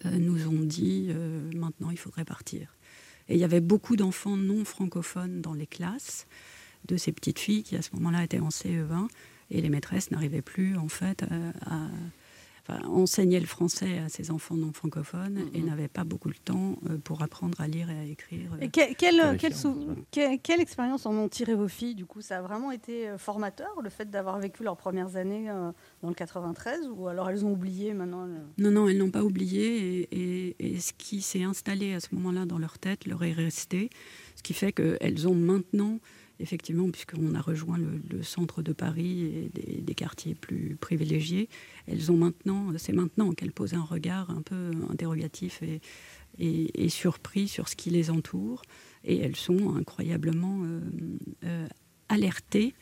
[0.05, 2.75] euh, nous ont dit euh, maintenant il faudrait partir.
[3.27, 6.27] Et il y avait beaucoup d'enfants non francophones dans les classes
[6.87, 9.07] de ces petites filles qui à ce moment-là étaient en CE1
[9.51, 11.87] et les maîtresses n'arrivaient plus en fait à, à-
[12.67, 16.79] enfin, enseigner le français à ces enfants non francophones et n'avaient pas beaucoup le temps
[16.89, 18.53] euh, pour apprendre à lire et à écrire.
[18.53, 21.93] euh, Et que- quelle, Terrifiant, quelle, sou- que- quelle expérience en ont tiré vos filles
[21.93, 25.47] Du coup, ça a vraiment été euh, formateur, le fait d'avoir vécu leurs premières années
[25.51, 25.71] euh,
[26.01, 29.23] dans le 93 Ou alors elles ont oublié maintenant le- Non, non, elles n'ont pas
[29.23, 30.09] oublié et,
[30.49, 33.91] et- et ce qui s'est installé à ce moment-là dans leur tête leur est resté,
[34.35, 35.99] ce qui fait qu'elles ont maintenant,
[36.39, 41.49] effectivement, puisqu'on a rejoint le, le centre de Paris et des, des quartiers plus privilégiés,
[41.87, 45.81] elles ont maintenant, c'est maintenant qu'elles posent un regard un peu interrogatif et,
[46.37, 48.61] et- et surpris sur ce qui les entoure
[49.03, 50.79] et elles sont incroyablement euh,
[51.45, 51.67] euh,
[52.09, 52.73] alertées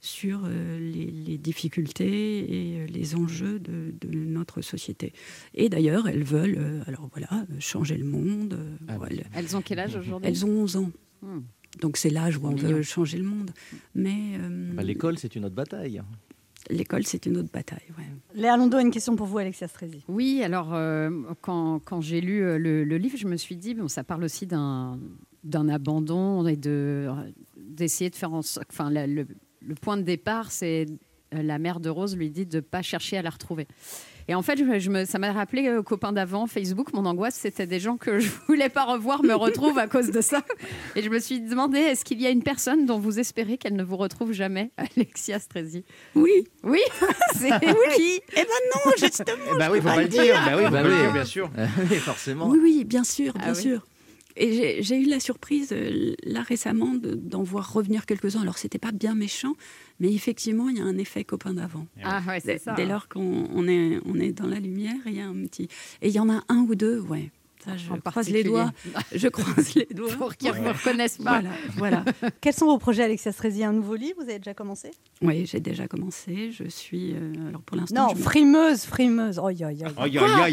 [0.00, 5.12] sur euh, les, les difficultés et les enjeux de, de notre société.
[5.54, 8.58] Et d'ailleurs, elles veulent, euh, alors voilà, changer le monde.
[8.88, 8.98] Ah
[9.34, 10.28] Elles ont quel âge aujourd'hui?
[10.28, 10.90] elles ont 11 ans.
[11.22, 11.40] Hmm.
[11.80, 13.50] Donc c'est l'âge où on veut changer le monde.
[13.94, 16.00] Mais euh, Bah, L'école, c'est une autre bataille.
[16.70, 17.82] l'école, c'est une autre bataille.
[17.98, 18.04] ouais.
[18.34, 20.04] Léa Londo a une question pour vous, Alexia Strezi.
[20.08, 21.10] Oui, alors euh,
[21.42, 24.24] quand, quand j'ai lu euh, le, le livre, je me suis dit, bon, ça parle
[24.24, 24.98] aussi d'un
[25.42, 27.10] d'un abandon et de
[27.58, 28.66] d'essayer de faire en sorte.
[28.70, 29.26] Enfin, la- le,
[29.60, 30.86] le point de départ, c'est
[31.32, 33.66] la mère de Rose lui dit de pas chercher à la retrouver.
[34.28, 37.04] Et en fait, je, je me, ça m'a rappelé euh, aux copains d'avant, Facebook, mon
[37.04, 40.42] angoisse, c'était des gens que je voulais pas revoir me retrouvent à cause de ça.
[40.96, 43.76] Et je me suis demandé, est-ce qu'il y a une personne dont vous espérez qu'elle
[43.76, 45.84] ne vous retrouve jamais, Alexia Strezi
[46.14, 46.48] Oui.
[46.62, 46.80] Oui,
[47.34, 47.74] c'est Oui.
[47.96, 48.20] qui?
[48.32, 49.36] Eh ben non, justement.
[49.54, 50.34] Eh ben oui, faut pas pas le dire.
[50.46, 51.00] Bah oui, Bah pas le oui.
[51.02, 51.50] dire, bien sûr.
[51.90, 52.48] oui, forcément.
[52.48, 53.62] Oui, oui, bien sûr, bien Ah oui.
[53.62, 53.86] sûr.
[54.36, 58.42] Et j'ai- eu la surprise, euh, là récemment, de- d'en voir revenir quelques-uns.
[58.42, 59.54] Alors, c'était pas bien méchant,
[60.00, 61.86] mais effectivement, il y a un effet copain d'avant.
[62.02, 62.74] Ah ouais, c'est Dès, ça.
[62.74, 65.68] dès lors qu'on on est, on est dans la lumière, il y a un petit.
[66.02, 67.30] Et il y en a un ou deux, ouais.
[67.64, 68.70] Ça, je En croise les doigts.
[69.14, 70.12] Je croise les doigts.
[70.18, 71.40] Pour qu'ils ne me reconnaissent pas.
[71.40, 72.04] Voilà, voilà.
[72.42, 74.90] Quels sont vos projets, Alexia Strezi Un nouveau livre Vous avez déjà commencé?
[75.22, 76.50] Oui, j'ai déjà commencé.
[76.52, 77.14] Je suis.
[77.14, 78.08] euh, alors, pour l'instant.
[78.08, 79.38] Non, frimeuse, frimeuse.
[79.38, 79.82] Oh, aïe, aïe,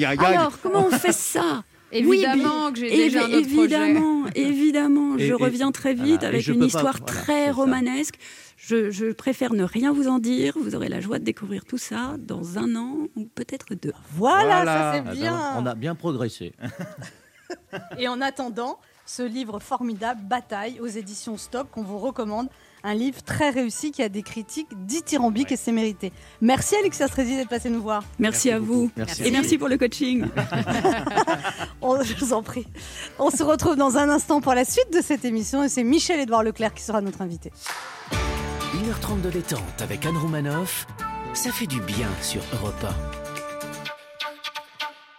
[0.06, 0.17] aïe.
[0.24, 1.65] Alors, comment on fait ça?
[1.92, 3.64] Évidemment Oui, que j'ai déjà un autre projet.
[3.76, 7.52] évidemment, évidemment, Et- je et- reviens très vite voilà, avec une pas- histoire voilà, très
[7.52, 8.16] romanesque.
[8.58, 10.54] Je, je préfère ne rien vous en dire.
[10.60, 13.92] Vous aurez la joie de découvrir tout ça dans un an ou peut-être deux.
[14.14, 14.94] Voilà, Voilà.
[14.94, 15.54] ça c'est bien.
[15.58, 16.54] on a bien progressé.
[17.98, 22.48] Et en attendant, ce livre formidable, Bataille, aux éditions Stock, qu'on vous recommande.
[22.84, 26.12] Un livre très réussi qui a des critiques dithyrambiques et c'est mérité.
[26.41, 28.04] Merci Alexia Strezi d'être passé nous voir.
[28.17, 28.89] Merci, à vous.
[28.98, 29.24] Merci.
[29.24, 30.26] Et merci pour le coaching.
[31.82, 32.65] On- je vous en prie.
[33.20, 36.41] On se retrouve dans un instant pour la suite de cette émission et c'est Michel-Édouard
[36.44, 37.52] Leclerc qui sera notre invité.
[38.74, 40.88] 1h30 de détente avec Anne Romanoff.
[41.34, 42.86] Ça fait du bien sur Europe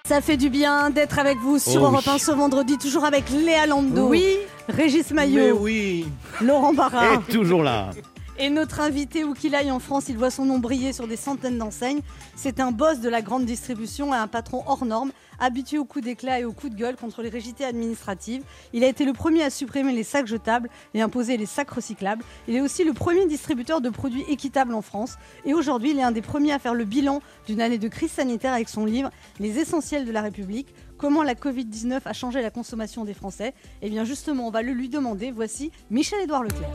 [0.08, 2.12] Ça fait du bien d'être avec vous sur Oh Europe oui.
[2.14, 4.36] 1 ce vendredi, toujours avec Léa Lando, Oui,
[4.68, 6.06] Régis Mais Maillot, oui.
[6.40, 7.14] Laurent Barra.
[7.14, 7.90] Et toujours là.
[8.38, 11.16] Et notre invité, où qu'il aille en France, il voit son nom briller sur des
[11.16, 12.00] centaines d'enseignes.
[12.34, 16.04] C'est un boss de la grande distribution et un patron hors norme, habitué aux coups
[16.04, 18.42] d'éclat et aux coups de gueule contre les rigidités administratives.
[18.72, 22.24] Il a été le premier à supprimer les sacs jetables et imposer les sacs recyclables.
[22.48, 25.18] Il est aussi le premier distributeur de produits équitables en France.
[25.44, 28.12] Et aujourd'hui, il est un des premiers à faire le bilan d'une année de crise
[28.12, 30.74] sanitaire avec son livre Les essentiels de la République.
[31.02, 34.70] Comment la Covid-19 a changé la consommation des Français Eh bien justement, on va le
[34.70, 35.32] lui demander.
[35.32, 36.70] Voici Michel-Édouard Leclerc.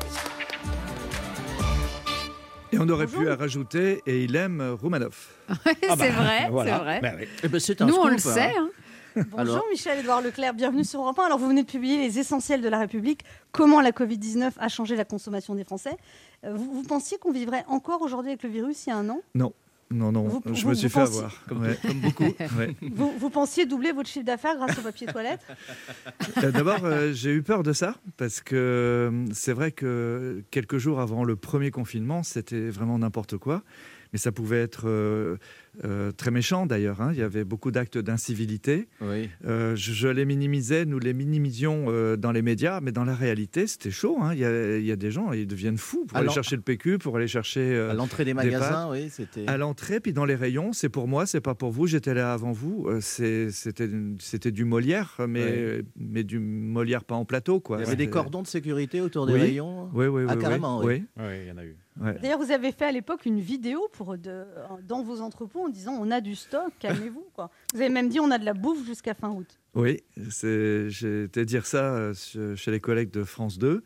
[2.74, 3.22] Et on aurait Bonjour.
[3.22, 5.34] pu à rajouter, et il aime Roumanoff.
[5.64, 6.10] c'est vrai, c'est
[6.52, 7.00] vrai.
[7.02, 7.26] Bah oui.
[7.42, 8.18] Eh ben, c'est un Nous, on le hein.
[8.18, 8.54] sait.
[8.58, 8.70] hein.
[9.16, 11.24] Bonjour Alors Michel-Édouard Leclerc, bienvenue sur Europe 1.
[11.28, 13.22] Alors vous venez de publier Les Essentiels de la République,
[13.54, 15.96] comment la Covid-19 a changé la consommation des Français.
[16.44, 19.08] Euh, Vous, vous pensiez qu'on vivrait encore aujourd'hui avec le virus il y a un
[19.08, 19.22] an?
[19.36, 19.54] Non,
[19.90, 21.44] non, non, Vous- je vous- me suis fait pensiez- avoir.
[21.48, 21.78] Comme, Ouais.
[21.88, 22.24] comme beaucoup.
[22.58, 22.76] Ouais.
[22.82, 25.40] vous, vous pensiez doubler votre chiffre d'affaires grâce au papier toilette?
[26.44, 30.78] Euh, D'abord, euh, j'ai eu peur de ça, parce que euh, c'est vrai que quelques
[30.78, 33.64] jours avant le premier confinement, c'était vraiment n'importe quoi.
[34.14, 35.36] Mais ça pouvait être euh,
[35.86, 37.02] euh, très méchant d'ailleurs.
[37.02, 37.12] hein.
[37.14, 38.88] Il y avait beaucoup d'actes d'incivilité.
[39.02, 39.30] Oui.
[39.46, 43.16] Euh, je, je les minimisais, nous les minimisions euh, dans les médias, mais dans la
[43.16, 44.18] réalité, c'était chaud.
[44.22, 44.34] hein.
[44.34, 46.62] Il, y a, il y a des gens, ils deviennent fous pour aller chercher le
[46.62, 49.48] PQ, pour aller chercher euh, À l'entrée des des magasins, oui, c'était.
[49.48, 50.74] à l'entrée, puis dans les rayons.
[50.74, 51.88] C'est pour moi, c'est pas pour vous.
[51.88, 52.86] J'étais là avant vous.
[52.88, 55.82] Euh, c'est- C'était c'était du Molière, mais,
[56.24, 57.60] du Molière pas en plateau.
[57.60, 57.78] Quoi.
[57.78, 59.40] Il y avait des cordons de sécurité autour des Oui.
[59.40, 59.90] rayons.
[59.94, 60.26] Oui, oui, oui.
[60.30, 60.86] Ah, oui, carrément, oui.
[60.86, 61.04] oui.
[61.18, 61.76] Oui, il y en a eu.
[62.02, 62.16] Ouais.
[62.22, 64.44] D'ailleurs, vous avez fait à l'époque une vidéo pour de,
[64.88, 67.28] dans vos entrepôts en disant on a du stock, calmez-vous.
[67.34, 67.52] quoi.
[67.74, 69.60] Vous avez même dit on a de la bouffe jusqu'à fin août.
[69.76, 73.84] Oui, c'est- j'ai été dire ça euh, che- chez les collègues de France 2.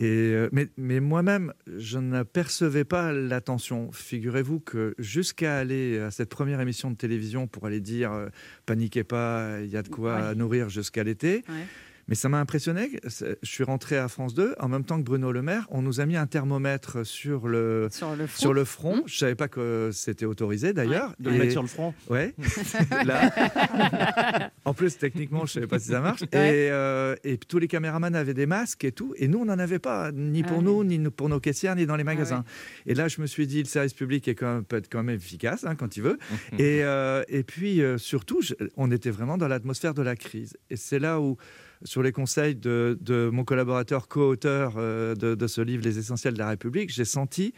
[0.00, 3.90] Et, euh, mais mais moi-même, je n'apercevais pas l'attention.
[3.90, 8.28] Figurez-vous que jusqu'à aller à cette première émission de télévision pour aller dire euh,
[8.64, 11.42] paniquez pas, il y a de quoi nourrir jusqu'à l'été.
[11.48, 11.66] Ouais.
[12.08, 12.90] Mais ça m'a impressionné.
[13.04, 15.66] Je suis rentré à France 2 en même temps que Bruno Le Maire.
[15.70, 18.40] On nous a mis un thermomètre sur le, Sur le front.
[18.40, 18.96] sur le front.
[18.96, 19.02] Mmh.
[19.06, 21.14] Je savais pas que c'était autorisé d'ailleurs.
[21.20, 21.92] De le Et- mettre sur le front.
[22.08, 22.34] Ouais.
[23.04, 24.50] Là.
[24.64, 26.22] en plus, techniquement, je savais pas si ça marche.
[26.22, 26.26] Et,
[26.70, 29.12] euh, et tous les caméramans avaient des masques et tout.
[29.18, 31.86] Et nous, on n'en avait pas, ni pour Ah nous, ni pour nos caissières, ni
[31.86, 32.38] dans les magasins.
[32.86, 32.92] ouais.
[32.92, 35.02] Et là, je me suis dit, le service public est quand même, peut être quand
[35.02, 36.18] même efficace hein, quand il veut.
[36.58, 40.56] et, euh, et puis, euh, surtout, je- on était vraiment dans l'atmosphère de la crise.
[40.70, 41.36] Et c'est là où,
[41.84, 46.34] sur les conseils de, de mon collaborateur co-auteur euh, de, de ce livre, Les Essentiels
[46.34, 47.52] de la République, j'ai senti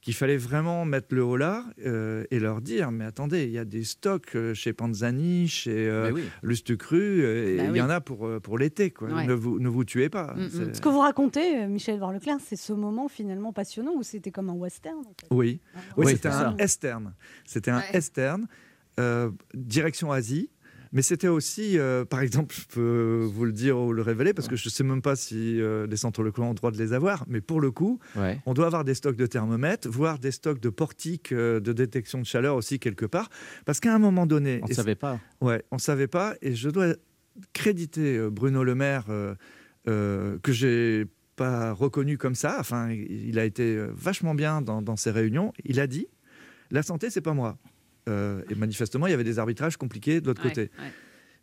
[0.00, 3.58] qu'il fallait vraiment mettre le haut là euh, et leur dire mais attendez, il y
[3.58, 6.22] a des stocks euh, chez Panzani, chez euh, oui.
[6.42, 7.78] Lustucru, et Bah il oui.
[7.78, 8.90] y en a pour, pour l'été.
[8.90, 9.08] quoi.
[9.08, 9.26] Ouais.
[9.28, 10.34] Ne, vous, ne vous tuez pas.
[10.34, 10.74] Mm, mm.
[10.74, 14.50] Ce que vous racontez, Michel Édouard Leclerc, c'est ce moment finalement passionnant où c'était comme
[14.50, 14.98] un western.
[14.98, 15.28] en fait.
[15.30, 16.54] Oui, Ah, oui Oui, c'était un ça.
[16.58, 17.14] externe.
[17.46, 18.00] C'était un Ouais.
[18.98, 20.50] euh, direction Asie.
[20.94, 24.46] Mais c'était aussi, euh, par exemple, je peux vous le dire ou le révéler, parce
[24.46, 26.76] que je ne sais même pas si euh, les centres Leclerc ont le droit de
[26.76, 28.38] les avoir, mais pour le coup, Ouais.
[28.44, 32.18] on doit avoir des stocks de thermomètres, voire des stocks de portiques euh, de détection
[32.20, 33.30] de chaleur aussi quelque part,
[33.64, 34.60] parce qu'à un moment donné...
[34.62, 35.18] On ne savait pas.
[35.40, 36.34] Ouais, on ne savait pas.
[36.42, 36.94] Et je dois
[37.54, 39.06] créditer Bruno Le Maire,
[39.86, 42.56] que j'ai pas reconnu comme ça.
[42.60, 45.52] Enfin, il a été vachement bien dans, dans ses réunions.
[45.64, 46.06] Il a dit
[46.70, 47.56] La santé, c'est pas moi.
[48.08, 50.62] Euh, et manifestement, il y avait des arbitrages compliqués de l'autre Ouais, côté.
[50.78, 50.92] ouais.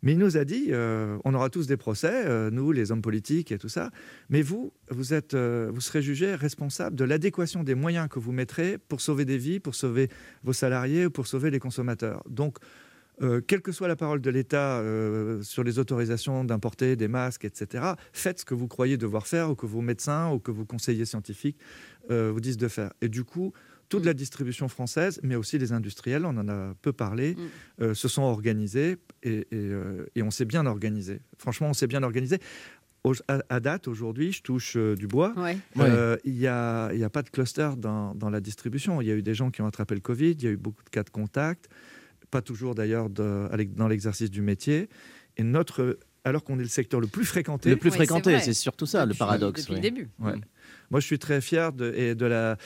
[0.02, 3.02] Mais il nous a dit, euh, on aura tous des procès, euh, nous, les hommes
[3.02, 3.90] politiques et tout ça,
[4.30, 8.78] mais vous, vous, êtes, vous serez jugé responsable de l'adéquation des moyens que vous mettrez
[8.78, 10.08] pour sauver des vies, pour sauver
[10.42, 12.22] vos salariés ou pour sauver les consommateurs.
[12.28, 12.56] Donc,
[13.22, 17.44] euh, quelle que soit la parole de l'État euh, sur les autorisations d'importer des masques,
[17.44, 17.84] etc.,
[18.14, 21.04] faites ce que vous croyez devoir faire ou que vos médecins ou que vos conseillers
[21.04, 21.58] scientifiques
[22.10, 22.92] euh, vous disent de faire.
[23.02, 23.52] Et du coup,
[23.90, 27.36] toute la distribution française, mais aussi les industriels, on en a peu parlé,
[27.82, 31.20] euh, se sont organisés et, et, euh, et on s'est bien organisé.
[31.36, 32.38] Franchement, on s'est bien organisé.
[33.02, 35.32] Au- à, à date, aujourd'hui, je touche euh, du bois.
[35.36, 35.56] Ouais.
[35.78, 39.00] Euh, Il n'y a, y a pas de cluster dans, dans la distribution.
[39.02, 40.56] Il y a eu des gens qui ont attrapé le Covid, il y a eu
[40.56, 41.68] beaucoup de cas de contact,
[42.30, 44.88] pas toujours d'ailleurs dans l'exercice du métier.
[45.36, 48.52] Et notre, alors qu'on est le secteur le plus fréquenté, Le plus Ouais, fréquenté, c'est
[48.52, 49.62] surtout ça le paradoxe.
[49.62, 50.08] Depuis le début.
[50.20, 50.34] Ouais.
[50.90, 52.56] Moi, je suis très fier de, et de la.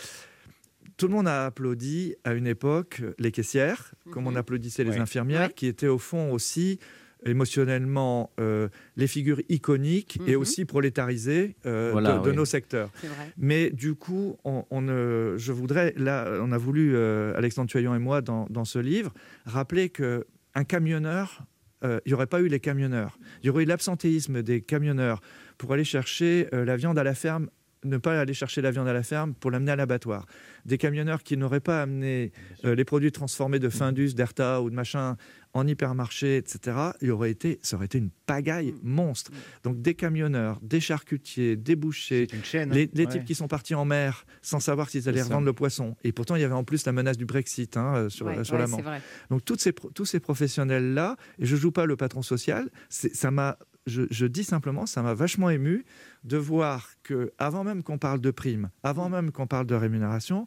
[0.96, 4.98] Tout le monde a applaudi à une époque les caissières, comme on applaudissait les Ouais.
[5.00, 5.52] infirmières, Ouais.
[5.54, 6.78] qui étaient au fond aussi
[7.26, 10.40] émotionnellement euh, les figures iconiques et Mhm.
[10.42, 12.36] aussi prolétarisées euh, Voilà, de, de oui.
[12.36, 12.90] nos secteurs.
[13.36, 17.94] Mais du coup, on, on, euh, je voudrais, là, on a voulu, euh, Alexandre Tuaillon
[17.94, 19.12] et moi, dans, dans ce livre,
[19.46, 21.44] rappeler que un camionneur,
[21.82, 23.18] euh, il n'y aurait pas eu les camionneurs.
[23.42, 25.20] Il y aurait eu l'absentéisme des camionneurs
[25.58, 27.48] pour aller chercher euh, la viande à la ferme,
[27.84, 30.26] ne pas aller chercher la viande à la ferme pour l'amener à l'abattoir.
[30.64, 32.32] Des camionneurs qui n'auraient pas amené
[32.64, 35.16] euh, les produits transformés de Findus, d'Erta ou de machin
[35.52, 36.76] en hypermarché, etc.
[37.00, 39.30] Il aurait été, ça aurait été une pagaille monstre.
[39.62, 42.72] Donc des camionneurs, des charcutiers, des bouchers, chaîne.
[42.72, 43.12] les, les Ouais.
[43.12, 45.94] types qui sont partis en mer sans savoir s'ils allaient revendre le poisson.
[46.02, 48.42] Et pourtant, il y avait en plus la menace du Brexit hein, euh, sur, Ouais,
[48.42, 48.82] sur ouais, la c'est Manche.
[48.82, 49.00] vrai.
[49.30, 53.56] Donc toutes ces, tous ces professionnels-là, et je joue pas le patron social, ça m'a,
[53.86, 55.84] je, je dis simplement, ça m'a vachement ému
[56.24, 60.46] de voir que avant même qu'on parle de primes, avant même qu'on parle de rémunération,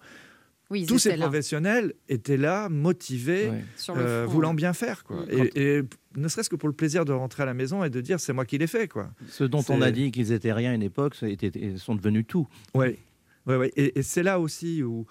[0.70, 3.64] Oui, tous ces là, professionnels étaient là, motivés, Ouais.
[3.96, 4.56] euh, front, voulant ouais.
[4.56, 5.26] bien faire, quoi.
[5.26, 5.30] Mm.
[5.56, 5.84] Et, et
[6.16, 8.34] ne serait-ce que pour le plaisir de rentrer à la maison et de dire c'est
[8.34, 9.12] moi qui l'ai fait, quoi.
[9.30, 12.48] Ce dont on a dit qu'ils étaient rien à une époque, ils sont devenus tout.
[12.74, 12.98] Oui,
[13.46, 13.72] ouais, ouais.
[13.76, 15.06] Et, et c'est là aussi où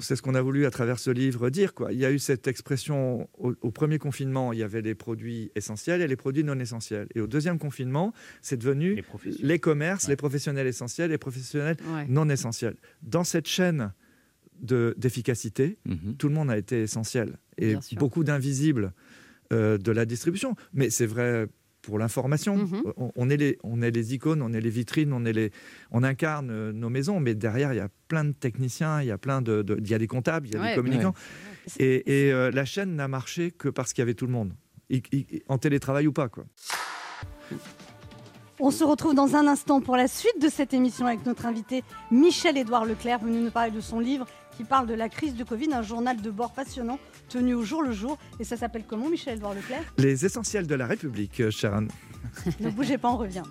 [0.00, 1.72] c'est ce qu'on a voulu à travers ce livre dire.
[1.74, 1.92] Quoi.
[1.92, 5.50] Il y a eu cette expression au, au premier confinement, il y avait les produits
[5.54, 7.08] essentiels et les produits non essentiels.
[7.14, 9.02] Et au deuxième confinement, c'est devenu
[9.40, 10.10] Les commerces, Ouais.
[10.10, 12.06] les professionnels essentiels, les professionnels Ouais.
[12.08, 12.76] non essentiels.
[13.02, 13.92] Dans cette chaîne
[14.60, 16.16] de- d'efficacité, Mhm.
[16.18, 17.38] tout le monde a été essentiel.
[17.58, 18.92] Et beaucoup d'invisibles
[19.52, 20.56] euh, de la distribution.
[20.74, 21.46] Mais c'est vrai
[21.86, 22.56] pour l'information.
[22.56, 22.82] Mhm.
[22.96, 25.52] on, on est les, on est les icônes, on est les vitrines, on, est les,
[25.92, 29.10] on incarne euh, nos maisons, mais derrière, il y a plein de techniciens, il y
[29.12, 31.14] a plein de, de- il y a des comptables, il y a Ouais, des communicants.
[31.78, 31.84] Ouais.
[31.84, 34.52] Et, et, euh, la chaîne n'a marché que parce qu'il y avait tout le monde,
[35.48, 36.28] en télétravail ou pas.
[36.28, 36.44] Quoi.
[38.58, 41.84] On se retrouve dans un instant pour la suite de cette émission avec notre invité
[42.10, 44.26] Michel-Édouard Leclerc, venu nous parler de son livre
[44.56, 46.98] qui parle de la crise de Covid, un journal de bord passionnant
[47.28, 48.18] tenu au jour le jour.
[48.40, 49.82] Et ça s'appelle comment, Michel-Édouard Leclerc?
[49.98, 51.88] Les essentiels de la République, euh, Sharon.
[52.60, 53.42] Ne bougez pas, on revient.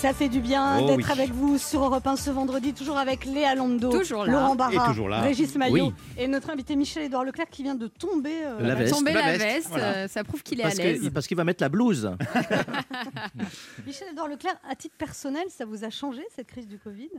[0.00, 1.04] Ça fait du bien Oh d'être oui.
[1.12, 3.54] avec vous sur Europe 1 ce vendredi, toujours avec Léa
[3.90, 4.32] Toujours là.
[4.32, 5.20] Laurent Et Barra, toujours là.
[5.20, 5.92] Régis Maillot Oui.
[6.16, 8.32] et notre invité Michel-Édouard Leclerc qui vient de tomber.
[8.44, 8.94] euh, La veste.
[8.94, 9.92] Tomber La la veste, veste, voilà.
[9.96, 11.10] euh, ça prouve qu'il est Parce à l'aise.
[11.12, 12.10] parce qu'il va mettre la blouse.
[13.86, 17.10] Michel-Édouard Leclerc, à titre personnel, ça vous a changé cette crise du Covid?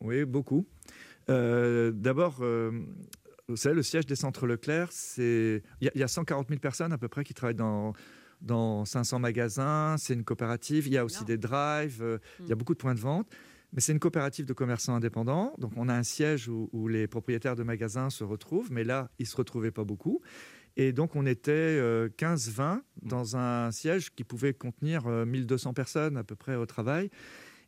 [0.00, 0.66] Oui, beaucoup.
[1.30, 2.72] Euh, D'abord, euh,
[3.48, 6.48] vous savez, le siège des centres Leclerc, c'est il y, a- il y a 140
[6.48, 7.92] 000 personnes à peu près qui travaillent dans
[8.44, 9.96] dans 500 magasins.
[9.98, 10.86] C'est une coopérative.
[10.86, 12.02] Il y a aussi des drives.
[12.02, 12.58] euh, Il y a Mm.
[12.58, 13.26] beaucoup de points de vente.
[13.72, 15.52] Mais c'est une coopérative de commerçants indépendants.
[15.58, 18.70] Donc, on a un siège où, où les propriétaires de magasins se retrouvent.
[18.70, 20.20] Mais là, ils ne se retrouvaient pas beaucoup.
[20.76, 26.16] Et donc, on était euh, 15-20 dans un siège qui pouvait contenir euh, 1200 personnes
[26.16, 27.10] à peu près au travail.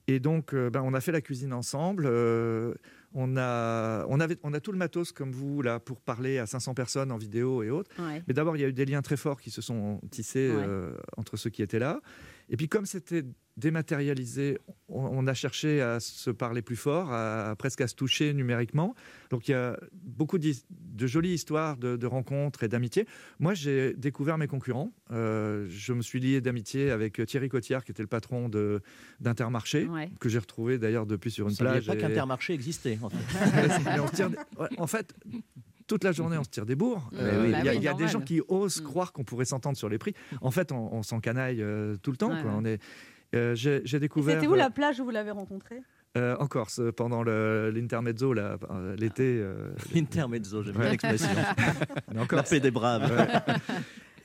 [0.09, 2.05] Et donc, euh, ben, on a fait la cuisine ensemble.
[2.07, 2.75] euh,
[3.13, 6.47] on, a, on, avait, on a tout le matos comme vous, là, pour parler à
[6.47, 7.91] 500 personnes en vidéo et autres.
[8.01, 8.23] Ouais.
[8.29, 10.65] Mais d'abord, il y a eu des liens très forts qui se sont tissés Ouais.
[10.67, 12.01] euh, entre ceux qui étaient là.
[12.49, 13.25] Et puis, comme c'était
[13.57, 18.33] dématérialisé, on, on a cherché à se parler plus fort, à, presque à se toucher
[18.35, 18.95] numériquement.
[19.31, 23.07] Donc, il y a beaucoup d'his- de jolies histoires de, de rencontres et d'amitié.
[23.39, 24.93] Moi, j'ai découvert mes concurrents.
[25.11, 28.81] Euh, je me suis lié d'amitié avec Thierry Cotillard, qui était le patron de-
[29.21, 30.11] d'Intermarché, Ouais.
[30.21, 31.87] que j'ai retrouvé d'ailleurs depuis sur une ne savait plage.
[31.87, 32.99] pas et- qu'Intermarché existait.
[33.03, 33.17] En fait.
[34.79, 34.87] on en
[35.87, 37.09] toute la journée, on se tire des bourres.
[37.13, 37.17] Mmh.
[37.21, 37.43] Euh.
[37.47, 38.85] Il Bah y a, oui, il y a des gens qui osent Mmh.
[38.85, 40.15] croire qu'on pourrait s'entendre sur les prix.
[40.41, 42.33] En fait, on, on s'encanaille euh, tout le temps.
[42.35, 42.51] Ouais, quoi.
[42.51, 42.57] ouais.
[42.61, 42.81] On est,
[43.33, 44.37] j'ai j'ai découvert.
[44.37, 45.83] C'était où euh, la plage où vous l'avez rencontré
[46.17, 49.39] euh, en Corse, euh, pendant l'intermezzo, là, euh, l'été.
[49.39, 50.91] euh, L'intermezzo, j'aime bien Ouais.
[50.93, 51.29] l'expression.
[52.09, 53.03] On est en La paix des braves.
[53.13, 53.55] Ouais.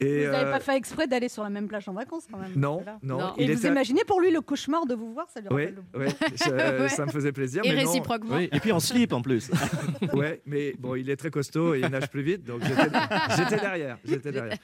[0.02, 2.40] Et, Vous n'avez euh, pas fait exprès d'aller sur la même plage en vacances quand
[2.40, 3.34] même Non, non.
[3.38, 5.68] Et il vous était- imaginez pour lui le cauchemar de vous voir, ça lui Oui,
[5.68, 6.90] le- je- Ouais.
[6.90, 7.62] ça me faisait plaisir.
[7.64, 7.90] Et mais non.
[7.92, 8.36] réciproquement.
[8.38, 9.52] Oui, et puis en slip en plus.
[10.14, 13.98] Ouais, mais bon, il est très costaud et il nage plus vite, donc j'étais derrière,
[14.04, 14.58] j'étais derrière.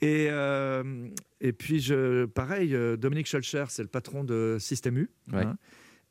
[0.00, 1.08] Et euh,
[1.40, 5.10] et puis je, pareil, euh, Dominique Scholcher, c'est le patron de Système U.
[5.32, 5.42] Ouais.
[5.42, 5.56] hein.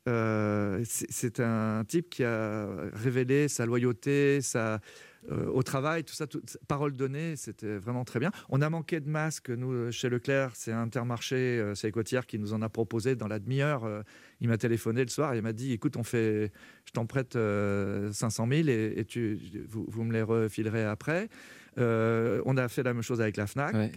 [0.08, 4.80] Euh, c'est c'est un type qui a révélé sa loyauté, sa
[5.30, 8.30] euh, au travail, tout ça, tout- parole donnée, c'était vraiment très bien.
[8.48, 12.52] On a manqué de masques, nous, chez Leclerc, c'est Intermarché, euh, c'est Écotière qui nous
[12.54, 13.84] en a proposé dans la demi-heure.
[13.84, 14.02] euh,
[14.40, 16.52] il m'a téléphoné le soir, il m'a dit, écoute, on fait,
[16.84, 19.38] je t'en prête euh, 500 000 et, et tu,
[19.68, 21.28] vous, vous me les refilerez après.
[21.78, 23.74] Euh, on a fait la même chose avec la FNAC.
[23.74, 23.92] Ouais.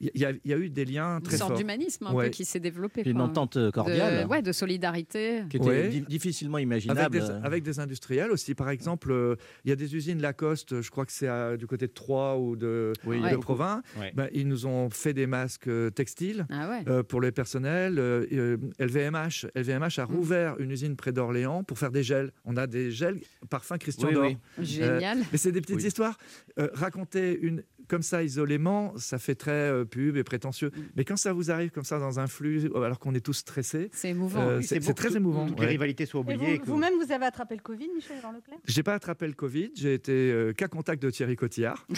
[0.00, 1.58] Il y, a- il y a eu des liens Une très sorte forts.
[1.58, 2.24] d'humanisme un Ouais.
[2.26, 3.02] peu qui s'est développé.
[3.04, 3.22] Une quoi.
[3.24, 4.24] entente euh, cordiale.
[4.24, 5.42] De, ouais, de solidarité.
[5.50, 6.04] Qui était Ouais.
[6.08, 7.18] difficilement Avec imaginable.
[7.18, 8.54] des, avec des industriels aussi.
[8.54, 11.86] Par exemple, euh, il y a des usines Lacoste, je crois que c'est du côté
[11.86, 13.36] de Troyes ou de, Oui, de Ouais.
[13.38, 13.82] Provins.
[13.98, 14.12] Ouais.
[14.14, 16.46] Ben, ils nous ont fait des masques euh, textiles.
[16.50, 16.82] Ah ouais.
[16.88, 20.14] euh, pour les personnels, euh, LVMH, LVMH a Mm.
[20.14, 22.32] rouvert une usine près d'Orléans pour faire des gels.
[22.44, 23.18] On a des gels
[23.50, 24.26] parfum Christian Oui, Dior.
[24.58, 24.64] oui.
[24.64, 25.18] Génial.
[25.32, 25.86] mais c'est des petites Oui.
[25.86, 26.16] histoires.
[26.58, 30.70] Euh, raconter une comme ça isolément, ça fait très euh, pub et prétentieux.
[30.74, 30.80] Mm.
[30.96, 33.90] Mais quand ça vous arrive comme ça dans un flux, alors qu'on est tous stressés,
[33.92, 34.40] C'est émouvant.
[34.46, 35.46] euh, Oui, c'est très émouvant.
[35.46, 35.64] Toutes Ouais.
[35.66, 36.54] les rivalités soient Et oubliées.
[36.58, 38.58] vous- que- Vous-même, vous avez attrapé le Covid, Michel Jean Leclerc?
[38.66, 41.86] J'ai pas attrapé le Covid, j'ai été euh, cas contact de Thierry Cotillard.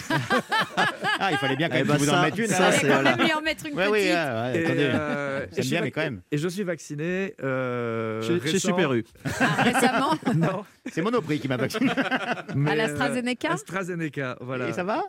[1.23, 2.47] Ah, il fallait bien quand Eh même ben vous en ça- mettre une.
[2.47, 3.15] ça, c'est- quand voilà.
[3.15, 4.11] même lui en mettre une Ouais, oui, petite.
[4.13, 4.89] ouais, ouais, Et, attendez.
[4.91, 6.21] euh, bien, vac- mais quand même.
[6.31, 7.35] Et je suis vacciné.
[7.43, 9.03] euh, Chez, chez Super U.
[9.39, 11.91] Ah, récemment, Non, C'est Monoprix qui m'a vacciné.
[11.91, 13.51] à l'AstraZeneca.
[13.53, 14.69] AstraZeneca, voilà.
[14.69, 15.03] Et ça va?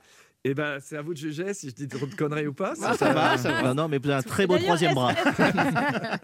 [0.45, 2.75] Et ben, c'est à vous de juger si je dis trop de conneries ou pas.
[2.83, 3.63] Ah, ça va, ça va.
[3.63, 5.13] Non, non, mais vous avez un très beau troisième est-ce- bras.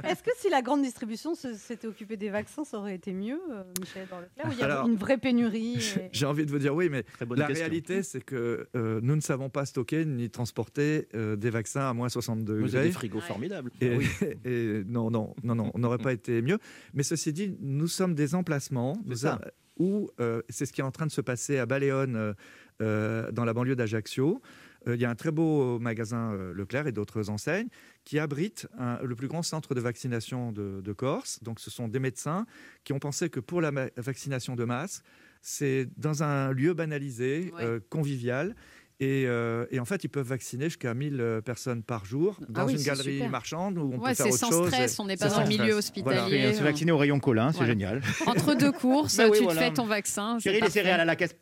[0.04, 3.62] Est-ce que si la grande distribution s'était occupée des vaccins, ça aurait été mieux, euh,
[3.80, 6.50] Michel Jean Leclerc Ou il y a Alors, une vraie pénurie et- J'ai envie de
[6.50, 7.54] vous dire oui, mais la question.
[7.54, 11.92] réalité, c'est que euh, nous ne savons pas stocker ni transporter euh, des vaccins à
[11.94, 12.82] moins 60 Vous avez degrés.
[12.86, 13.70] des frigos formidables.
[13.80, 14.08] Et, Ah oui.
[14.44, 16.58] et non, non, non, non, on n'aurait pas été mieux.
[16.92, 19.40] Mais ceci dit, nous sommes des emplacements nous ça.
[19.78, 22.32] où euh, c'est ce qui est en train de se passer à Baléone, euh,
[22.80, 24.40] dans la banlieue d'Ajaccio.
[24.86, 27.66] Euh, Il y a un très beau magasin euh, Leclerc et d'autres enseignes
[28.04, 31.42] qui abritent un- le plus grand centre de vaccination de, de Corse.
[31.42, 32.46] Donc, ce sont des médecins
[32.84, 35.02] qui ont pensé que pour la vaccination de masse,
[35.42, 37.64] c'est dans un lieu banalisé, Ouais.
[37.64, 38.54] euh, convivial.
[39.00, 42.62] Et, euh, et en fait, ils peuvent vacciner jusqu'à 1000 euh, personnes par jour dans
[42.62, 43.30] Ah oui, une c'est galerie super.
[43.30, 44.68] marchande où on Ouais, peut faire c'est autre sans chose.
[44.68, 46.02] stress, et- on n'est c'est pas dans sans le milieu stress.
[46.02, 46.22] Voilà.
[46.24, 46.36] hospitalier.
[46.44, 47.72] Et on se vacciner au rayon Colin, c'est Voilà.
[47.72, 48.02] génial.
[48.26, 49.60] Entre deux courses, Bah oui, tu voilà.
[49.60, 50.38] te fais ton vaccin.
[50.40, 51.34] c'est Chérie, les céréales à la caisse.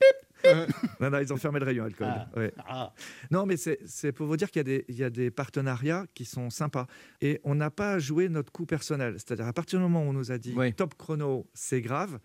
[1.00, 2.06] Non, non, ils ont fermé le rayon alcool.
[2.10, 2.28] Ah.
[2.36, 2.52] Ouais.
[2.68, 2.92] Ah.
[3.30, 6.06] Non, mais c'est pour vous dire qu'il y, a des- il y a des partenariats
[6.14, 6.86] qui sont sympas.
[7.20, 9.14] Et on n'a pas joué notre coup personnel.
[9.18, 10.72] C'est-à-dire, à partir du moment où on nous a dit Oui.
[10.74, 12.18] top chrono, c'est grave,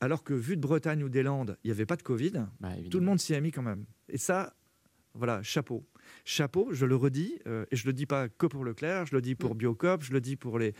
[0.00, 2.70] alors que vu de Bretagne ou des Landes, il n'y avait pas de Covid, Bah,
[2.90, 3.84] tout le monde s'y est mis quand même.
[4.08, 4.54] Et ça,
[5.14, 5.86] voilà, chapeau.
[6.24, 9.20] Chapeau, je le redis, euh, et je le dis pas que pour Leclerc, je le
[9.22, 9.54] dis pour.
[9.54, 10.74] Biocop, je le dis pour les,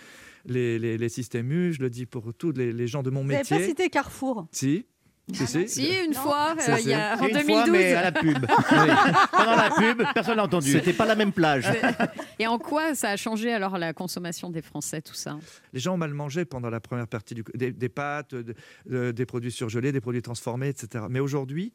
[0.44, 3.22] les, les, les systèmes U, je le dis pour tous les, les gens de mon
[3.22, 3.68] Vous n'avez pas métier.
[3.70, 4.46] cité Carrefour?
[4.52, 4.84] Si,
[5.32, 5.68] si, si.
[5.68, 6.20] Si, une Non.
[6.20, 7.46] fois, euh, il y a, en une 2012.
[7.46, 8.46] fois, mais à la pub.
[9.32, 10.70] Pendant la pub, personne n'a entendu.
[10.72, 11.66] C'était pas la même plage.
[12.38, 15.38] Et en quoi ça a changé alors la consommation des Français, tout ça?
[15.72, 18.54] Les gens ont mal mangé pendant la première partie du, des, des pâtes, de-
[18.86, 21.04] de- des produits surgelés, des produits transformés, etc.
[21.10, 21.72] Mais aujourd'hui,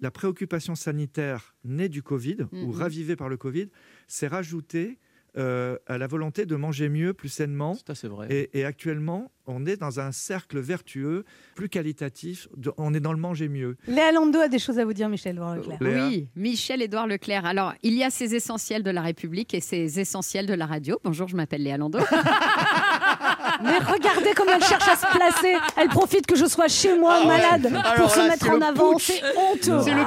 [0.00, 2.70] la préoccupation sanitaire née du Covid ou Mhm.
[2.72, 3.68] ravivée par le Covid
[4.08, 4.98] s'est rajoutée
[5.36, 7.74] euh, à la volonté de manger mieux, plus sainement.
[7.86, 8.26] Ça, c'est vrai.
[8.30, 11.24] Et, et actuellement, on est dans un cercle vertueux,
[11.56, 12.48] plus qualitatif.
[12.56, 13.76] de- on est dans le manger mieux.
[13.88, 15.78] Léa Lando a des choses à vous dire, Michel Jean Leclerc.
[15.80, 17.44] Léa Oui, Michel-Édouard Leclerc.
[17.46, 20.98] Alors, il y a ces essentiels de la République et ces essentiels de la radio.
[21.04, 21.98] Bonjour, je m'appelle Léa Lando.
[23.62, 25.54] Mais regardez comment elle cherche à se placer.
[25.76, 27.26] Elle profite que je sois chez moi Ah ouais.
[27.28, 28.92] malade Alors pour se là, mettre en le avant.
[28.94, 29.06] putsch.
[29.20, 29.82] C'est honteux.
[29.84, 30.04] C'est le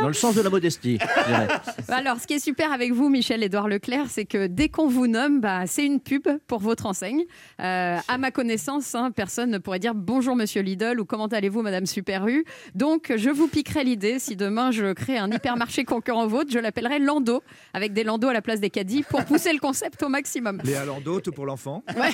[0.00, 1.48] Dans le sens de la modestie, je dirais.
[1.88, 5.40] Alors, ce qui est super avec vous, Michel-Édouard Leclerc, c'est que dès qu'on vous nomme,
[5.40, 7.24] bah, c'est une pub pour votre enseigne.
[7.60, 11.62] Euh, à ma connaissance, hein, personne ne pourrait dire bonjour Monsieur Lidl ou comment allez-vous
[11.62, 12.44] Madame Super U.
[12.74, 16.98] Donc, je vous piquerai l'idée, si demain je crée un hypermarché concurrent vôtre, je l'appellerai
[16.98, 17.42] Lando,
[17.74, 20.60] avec des Lando à la place des caddies, pour pousser le concept au maximum.
[20.64, 21.82] Léa Lando, tout pour l'enfant.
[21.96, 22.10] Ouais,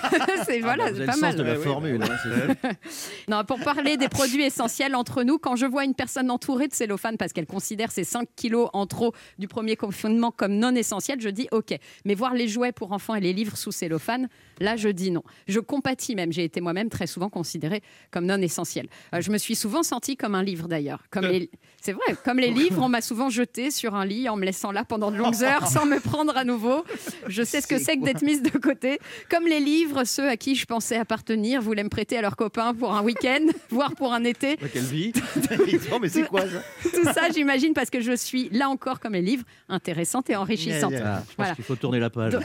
[0.47, 1.37] c'est voilà, Ah, vous c'est avez pas le sens mal.
[1.37, 1.99] de la formule.
[1.99, 2.91] bah hein, c'est-
[3.29, 6.75] Non, pour parler des produits essentiels entre nous, quand je vois une personne entourée de
[6.75, 10.75] cellophane parce qu'elle considère considère ces 5 kilos en trop du premier confinement comme non
[10.75, 11.75] essentiels, je dis ok.
[12.05, 14.29] Mais voir les jouets pour enfants et les livres sous cellophane,
[14.61, 15.23] là, je dis non.
[15.49, 16.35] Je compatis même.
[16.35, 18.89] J'ai été moi-même très souvent considérée comme non essentielle.
[19.15, 21.05] Euh, je me suis souvent sentie comme un livre d'ailleurs.
[21.11, 21.51] Comme les...
[21.85, 24.71] C'est vrai, comme les livres, on m'a souvent jeté sur un lit en me laissant
[24.71, 26.85] là pendant de longues heures sans me prendre à nouveau.
[27.27, 29.01] Je sais ce que c'est que d'être mise de côté.
[29.29, 32.73] Comme les livres, ceux à qui je pensais appartenir voulaient me prêter à leurs copains
[32.73, 34.59] pour un week-end, voire pour un été.
[34.73, 35.13] Quelle vie
[35.91, 39.15] Non, mais c'est quoi ça Tout ça, j'imagine, parce que je suis là encore comme
[39.15, 40.93] les livres, intéressante et enrichissante.
[40.97, 41.55] Ah, je pense Voilà.
[41.57, 42.39] qu'il faut tourner la page.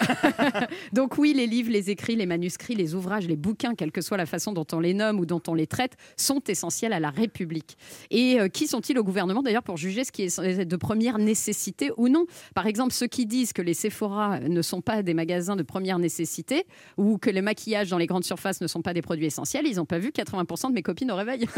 [0.93, 4.17] Donc oui, les livres, les écrits, les manuscrits, les ouvrages, les bouquins, quelle que soit
[4.17, 7.11] la façon dont on les nomme ou dont on les traite, sont essentiels à la
[7.11, 7.77] République.
[8.09, 9.26] Et euh, qui sont-ils au gouvernement?
[9.43, 12.25] D'ailleurs pour juger ce qui est de première nécessité ou non
[12.55, 15.99] Par exemple, ceux qui disent que les Sephora ne sont pas des magasins de première
[15.99, 16.65] nécessité
[16.97, 19.77] ou que les maquillages dans les grandes surfaces ne sont pas des produits essentiels, ils
[19.77, 21.47] n'ont pas vu 80% de mes copines au réveil.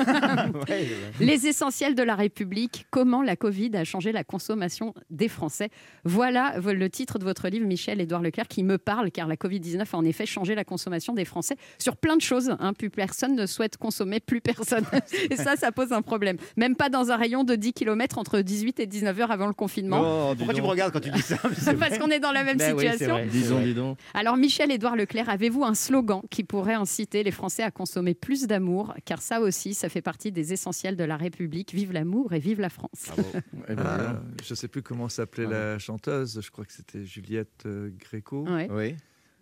[1.20, 5.70] Les essentiels de la République, comment la Covid a changé la consommation des Français?
[6.04, 9.98] Voilà le titre de votre livre, Michel-Édouard Leclerc, qui me parle, car la Covid-19 a
[9.98, 12.56] en effet changé la consommation des Français sur plein de choses.
[12.60, 12.74] hein.
[12.74, 14.86] Plus personne ne souhaite consommer, plus personne.
[15.30, 16.38] Et ça, ça pose un problème.
[16.58, 19.54] Même pas dans un rayon de 10 km entre 18 et 19 heures avant le
[19.54, 20.02] confinement.
[20.32, 21.38] Oh, Pourquoi tu me regardes quand tu dis ça
[21.80, 23.14] Parce qu'on est dans la même Ben oui, situation.
[23.16, 23.26] vrai.
[23.28, 23.98] Disons, dis donc.
[24.14, 28.94] Alors, Michel-Édouard Leclerc, avez-vous un slogan qui pourrait inciter les Français à consommer plus d'amour?
[29.06, 31.74] Car ça aussi, ça fait partie des essentiels de la République.
[31.74, 33.12] Vive l'amour et vive la France.
[33.68, 35.50] Eh ben, Ah, je ne sais plus comment s'appelait Ah.
[35.74, 38.46] la chanteuse, je crois que c'était Juliette euh, Gréco.
[38.48, 38.68] Ouais.
[38.72, 38.96] Oui.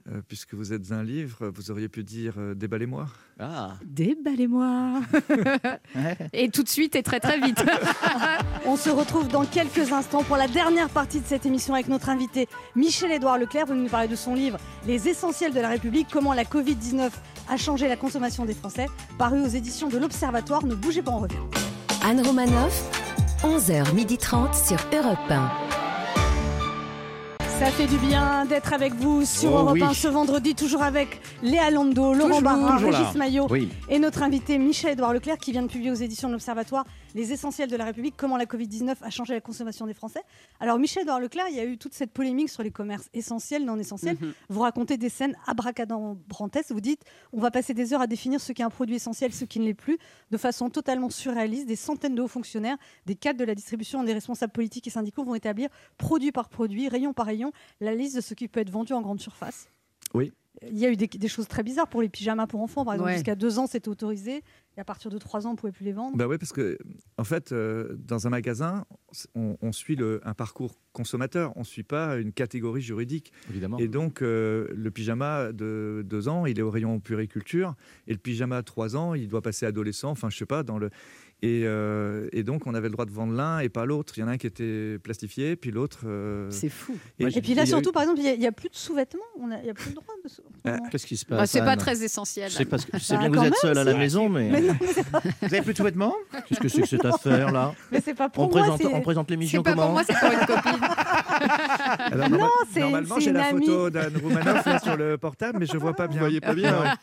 [0.09, 3.07] Euh, puisque vous êtes un livre, vous auriez pu dire euh, Déballez-moi.
[3.39, 3.75] Ah.
[3.85, 5.01] Déballez-moi
[6.33, 7.63] Et tout de suite et très très vite.
[8.65, 12.09] On se retrouve dans quelques instants pour la dernière partie de cette émission avec notre
[12.09, 13.65] invité Michel-Édouard Leclerc.
[13.65, 17.09] Vous nous parler de son livre Les essentiels de la République, comment la Covid-19
[17.49, 18.87] a changé la consommation des Français,
[19.17, 20.65] paru aux éditions de l'Observatoire.
[20.65, 21.35] Ne bougez pas, on revient.
[22.03, 22.81] Anne Romanoff,
[23.43, 25.76] 11h30 sur Europe 1.
[27.59, 29.81] Ça fait du bien d'être avec vous sur Oh Europe oui.
[29.83, 32.77] 1 ce vendredi, toujours avec Léa Lando, Laurent Barra.
[32.77, 33.69] Régis Maillot Oui.
[33.89, 36.85] et notre invité Michel-Édouard Leclerc qui vient de publier aux éditions de l'Observatoire
[37.17, 40.21] Les essentiels de la République, comment la Covid-19 a changé la consommation des Français.
[40.59, 43.79] Alors Michel-Édouard Leclerc, il y a eu toute cette polémique sur les commerces essentiels, non
[43.79, 44.17] essentiels.
[44.21, 44.33] Mhm.
[44.49, 47.01] Vous racontez des scènes abracadabrantesques, vous dites
[47.33, 49.59] on va passer des heures à définir ce qui est un produit essentiel, ce qui
[49.59, 49.97] ne l'est plus,
[50.29, 51.65] de façon totalement surréaliste.
[51.65, 55.23] Des centaines de hauts fonctionnaires, des cadres de la distribution des responsables politiques et syndicaux
[55.23, 57.51] vont établir produit par produit, rayon par rayon,
[57.81, 59.69] la liste de ce qui peut être vendu en grande surface.
[60.13, 60.33] Oui.
[60.69, 62.93] Il y a eu des, des choses très bizarres pour les pyjamas pour enfants, par
[62.93, 63.09] exemple.
[63.09, 63.15] Ouais.
[63.15, 64.43] Jusqu'à deux ans, c'était autorisé.
[64.77, 66.15] Et à partir de trois ans, on ne pouvait plus les vendre.
[66.15, 66.77] Bah oui, parce que
[67.17, 68.85] en fait, euh, dans un magasin,
[69.33, 73.33] on, on suit le- un parcours consommateur, on ne suit pas une catégorie juridique.
[73.49, 73.79] Évidemment.
[73.79, 77.73] Et donc, euh, le pyjama de deux ans, il est au rayon puriculture,
[78.05, 80.77] et le pyjama de trois ans, il doit passer adolescent, enfin, je sais pas, dans
[80.77, 80.91] le.
[81.43, 84.13] Et, euh, et donc, on avait le droit de vendre l'un et pas l'autre.
[84.17, 85.99] Il y en a un qui était plastifié, puis l'autre.
[86.05, 86.95] euh, C'est fou.
[87.19, 89.21] et, Et puis là, a eu- surtout, par exemple, il n'y a, plus de sous-vêtements.
[89.39, 91.37] On a- Il n'y a plus le droit de sous Ah, Qu'est-ce qui se Bah,
[91.37, 92.49] passe c'est pas très essentiel.
[92.49, 94.29] Je sais, parce que, je sais Bah, bien que vous êtes seul à la maison,
[94.29, 96.15] mais Mais non, Vous avez plus de sous-vêtements
[96.47, 98.59] qu'est-ce que c'est que cette affaire-là mais c'est pas pour on moi.
[98.61, 100.87] présente, c'est- on présente l'émission C'est pas pour comment moi, c'est pour une copine.
[102.11, 103.65] Alors, norma- c'est- normalement, c'est j'ai une la amie.
[103.67, 106.17] photo d'Anne Roumanoff là, sur le portable, mais je vois pas bien.
[106.17, 106.95] Vous voyez pas bien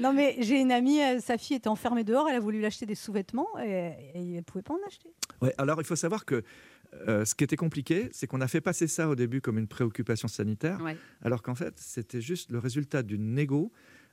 [0.00, 2.66] Non, mais j'ai une amie, euh, sa fille était enfermée dehors, elle a voulu lui
[2.66, 3.25] acheter des sous-vêtements
[3.62, 5.08] et, et elle ne pouvait pas en acheter.
[5.42, 6.42] Ouais, alors, il faut savoir que
[7.08, 9.66] euh, ce qui était compliqué, c'est qu'on a fait passer ça au début comme une
[9.68, 10.96] préoccupation sanitaire, Ouais.
[11.22, 13.72] alors qu'en fait, c'était juste le résultat d'une négo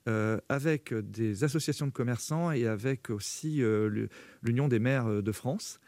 [0.10, 4.08] euh, avec des associations de commerçants et avec aussi euh,
[4.42, 5.80] l'Union des maires de France.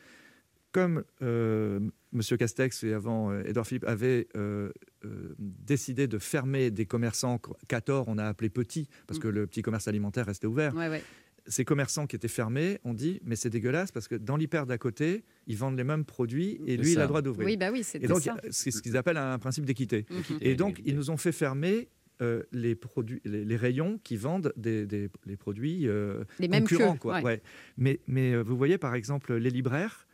[0.71, 1.79] Comme euh,
[2.13, 2.21] M.
[2.37, 4.71] Castex et avant euh, Édouard Philippe avaient euh,
[5.05, 9.47] euh, décidé de fermer des commerçants qu'à tort on a appelé petits, parce que le
[9.47, 11.01] petit commerce alimentaire restait ouvert, Ouais, ouais.
[11.47, 14.77] Ces commerçants qui étaient fermés ont dit mais c'est dégueulasse parce que dans l'hyper d'à
[14.77, 17.45] côté, ils vendent les mêmes produits et C'est lui, il a le droit d'ouvrir.
[17.45, 18.35] Oui, bah oui, et c'était donc, ça.
[18.49, 20.05] c'est ce qu'ils appellent un principe d'équité.
[20.09, 20.37] Mhm.
[20.41, 21.89] Et donc, ils nous ont fait fermer
[22.21, 26.63] euh, les, produits, les, les rayons qui vendent des, des- les produits euh, Les mêmes
[26.63, 26.95] concurrents.
[26.97, 27.15] quoi.
[27.15, 27.23] ouais.
[27.23, 27.41] Ouais.
[27.77, 30.07] Mais, mais euh, vous voyez, par exemple, les libraires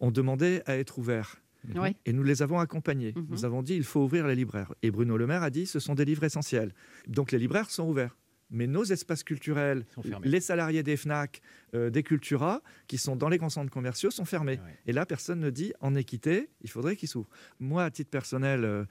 [0.00, 1.42] ont demandé à être ouverts.
[1.74, 1.96] Ouais.
[2.06, 3.12] Et nous les avons accompagnés.
[3.16, 3.26] Mhm.
[3.30, 4.72] Nous avons dit il faut ouvrir les libraires.
[4.82, 6.72] Et Bruno Le Maire a dit ce sont des livres essentiels.
[7.08, 8.16] Donc les libraires sont ouverts.
[8.50, 9.84] Mais nos espaces culturels,
[10.24, 11.42] les salariés des FNAC,
[11.74, 14.58] euh, des Cultura, qui sont dans les grands centres commerciaux, sont fermés.
[14.64, 14.74] Ouais.
[14.86, 17.28] Et là, personne ne dit en équité, il faudrait qu'ils s'ouvrent.
[17.60, 18.84] Moi, à titre personnel, euh,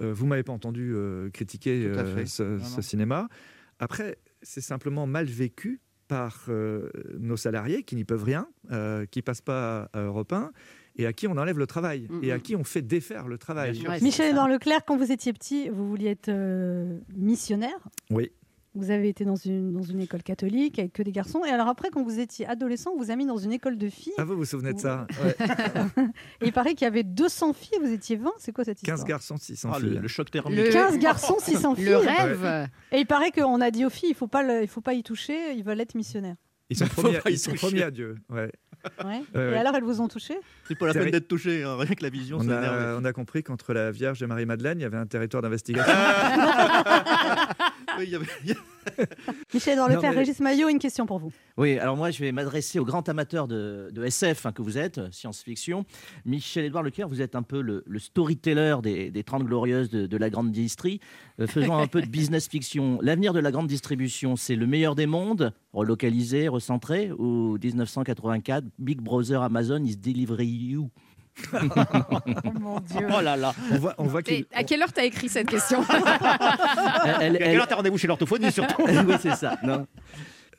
[0.00, 2.82] euh, vous m'avez pas entendu euh, critiquer euh, ce, Non, ce non.
[2.82, 3.28] cinéma.
[3.78, 9.22] Après, c'est simplement mal vécu par euh, nos salariés qui n'y peuvent rien, euh, qui
[9.22, 10.50] passent pas à Europe 1
[10.96, 12.24] et à qui on enlève le travail Mhm.
[12.24, 13.76] et à qui on fait défaire le travail.
[13.76, 13.90] Sûr.
[13.92, 14.30] Michel ça.
[14.30, 17.78] Édouard Leclerc, quand vous étiez petit, vous vouliez être euh, missionnaire?
[18.10, 18.30] Oui.
[18.76, 21.44] Vous avez été dans une, dans une école catholique avec que des garçons.
[21.44, 23.88] Et alors après, quand vous étiez adolescent, on vous a mis dans une école de
[23.88, 24.12] filles.
[24.18, 25.36] Ah, vous vous souvenez de ça Ouais.
[26.42, 28.32] Et il paraît qu'il y avait 200 filles, vous étiez 20.
[28.38, 29.90] C'est quoi cette histoire 15 garçons, 600 Ah, filles.
[29.90, 30.58] le, le choc thermique.
[30.58, 31.84] Le- 15 garçons, 600 filles.
[31.84, 32.68] Le rêve.
[32.92, 34.94] Et il paraît qu'on a dit aux filles, il faut pas, le- il faut pas
[34.94, 36.36] y toucher, ils veulent être missionnaires.
[36.70, 38.16] Ils sont y ils sont promis à Dieu.
[38.30, 38.50] Ouais.
[39.04, 39.22] Ouais.
[39.34, 40.34] Et alors, elles vous ont touché
[40.68, 43.12] C'est pas la peine d'être touché, hein, rien que la vision, On a, on a
[43.12, 45.92] compris qu'entre la Vierge et Marie-Madeleine, il y avait un territoire d'investigation.
[47.98, 48.26] Oui, il y avait-
[49.54, 51.32] Michel dans le mais- Régis Maillot, une question pour vous.
[51.56, 54.78] Oui, alors moi, je vais m'adresser au grand amateur de, de SF hein, que vous
[54.78, 55.84] êtes, science-fiction.
[56.24, 60.16] Michel-Édouard Leclerc, vous êtes un peu le, le storyteller des, des 30 glorieuses de, de
[60.16, 61.00] la grande distrie.
[61.40, 62.98] Euh, faisons un peu de business fiction.
[63.02, 69.00] L'avenir de la grande distribution, c'est le meilleur des mondes, relocalisé, recentré, ou 1984, Big
[69.00, 70.90] Brother Amazon is delivering you
[71.52, 73.06] Oh mon Dieu.
[73.16, 74.46] Oh là là On voit, on voit Et qu'il.
[74.52, 75.84] à quelle heure t'as écrit cette question
[77.20, 79.58] Elle- elle- À quelle heure t'as rendez-vous chez l'orthophoniste surtout Oui, c'est ça.
[79.62, 79.86] Non.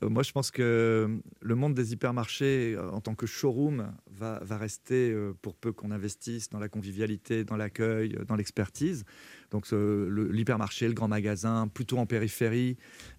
[0.04, 1.08] Euh, Moi, je pense que
[1.42, 5.72] le monde des hypermarchés, euh, en tant que showroom, va, va rester, euh, pour peu
[5.72, 9.06] qu'on investisse dans la convivialité, dans l'accueil, euh, dans l'expertise.
[9.52, 12.76] Donc, euh, le- l'hypermarché, le grand magasin, plutôt en périphérie,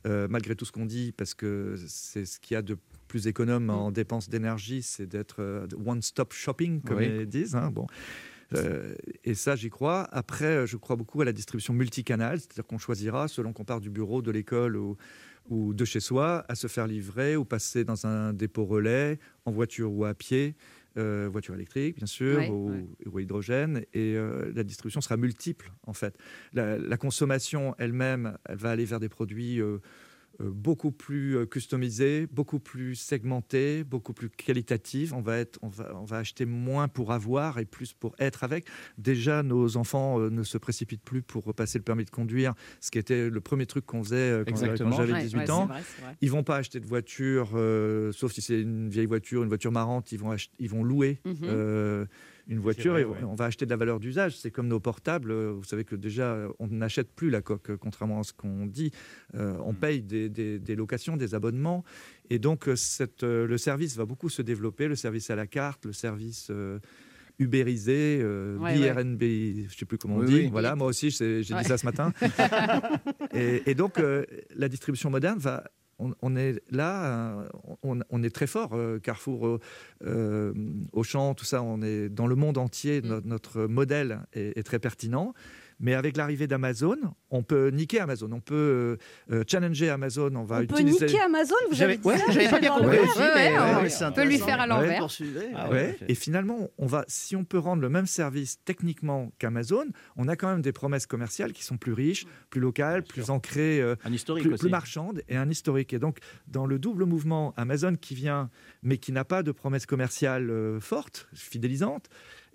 [0.07, 2.77] euh, malgré tout ce qu'on dit, parce que c'est ce qu'il y a de
[3.07, 7.09] plus économe en dépenses d'énergie, c'est d'être euh, one-stop shopping, comme Oui.
[7.21, 7.55] ils disent.
[7.55, 7.71] hein.
[7.71, 7.87] Bon.
[8.55, 8.95] Euh,
[9.25, 10.07] et ça, j'y crois.
[10.13, 13.81] Après, euh, je crois beaucoup à la distribution multicanale, c'est-à-dire qu'on choisira, selon qu'on part
[13.81, 14.97] du bureau, de l'école ou,
[15.49, 19.51] ou de chez soi, à se faire livrer ou passer dans un dépôt relais, en
[19.51, 20.55] voiture ou à pied,
[20.97, 22.87] euh, voiture électrique, bien sûr, Ouais, ou, ouais.
[23.07, 23.79] ou hydrogène.
[23.93, 26.17] Et euh, la distribution sera multiple, en fait.
[26.53, 29.61] La, la consommation elle-même, elle va aller vers des produits.
[30.41, 35.13] Euh, beaucoup plus euh, customisés, beaucoup plus segmentés, beaucoup plus qualitatifs.
[35.13, 38.45] On va, être, on, va, on va acheter moins pour avoir et plus pour être
[38.45, 38.67] avec.
[38.99, 42.91] Déjà, nos enfants euh, ne se précipitent plus pour repasser le permis de conduire, ce
[42.91, 45.67] qui était le premier truc qu'on faisait quand, j'avais Ouais, 18 ouais, ans.
[45.67, 46.17] vrai, vrai.
[46.21, 49.73] Ils vont pas acheter de voiture, euh, sauf si c'est une vieille voiture, une voiture
[49.73, 50.13] marrante.
[50.13, 51.37] Ils vont, ils vont louer Mhm.
[51.45, 52.05] euh,
[52.49, 53.25] une voiture vrai, et ouais.
[53.25, 54.37] on va acheter de la valeur d'usage.
[54.39, 55.31] C'est comme nos portables.
[55.31, 58.33] euh, Vous savez que déjà, euh, on n'achète plus la coque, euh, contrairement à ce
[58.33, 58.91] qu'on dit.
[59.35, 61.85] Euh, on paye des, des- des locations, des abonnements.
[62.31, 64.87] Et donc, cette, euh, le service va beaucoup se développer.
[64.89, 66.49] Le service à la carte, le service.
[66.51, 66.79] euh,
[67.39, 68.95] Ubérisé, euh, Ouais, ouais.
[68.95, 70.35] BRNB, je ne sais plus comment on Oui, dit.
[70.37, 70.49] oui.
[70.51, 71.61] Voilà, moi aussi, j'ai j'ai Ouais.
[71.61, 72.11] dit ça ce matin.
[73.35, 74.25] et, et donc, euh,
[74.55, 75.63] la distribution moderne va.
[75.99, 77.49] On, on est là, euh,
[77.83, 78.71] on, on est très fort.
[78.75, 79.59] euh, Carrefour,
[80.05, 80.53] euh,
[80.93, 83.01] Auchan, tout ça, on est dans le monde entier.
[83.01, 83.07] Mm.
[83.09, 85.33] no- notre modèle est, est très pertinent.
[85.79, 86.97] Mais avec l'arrivée d'Amazon,
[87.31, 88.97] on peut niquer Amazon, on peut euh,
[89.35, 92.25] euh, challenger Amazon, on va On peut niquer Amazon, vous avez J'avais dit ouais, ça
[92.33, 92.97] j'avais pas bien compris.
[92.97, 95.07] Père aussi, Ouais, mais ouais, ouais, on peut lui faire à l'envers.
[95.55, 99.87] Ah Ouais, Et finalement, on va, si on peut rendre le même service techniquement qu'Amazon,
[100.17, 103.81] on a quand même des promesses commerciales qui sont plus riches, plus locales, plus ancrées,
[103.81, 104.61] euh, Un historique plus, aussi.
[104.63, 105.93] plus marchandes et un historique.
[105.93, 106.19] Et donc,
[106.49, 108.51] dans le double mouvement Amazon qui vient,
[108.83, 112.09] mais qui n'a pas de promesses commerciales euh, fortes, fidélisantes,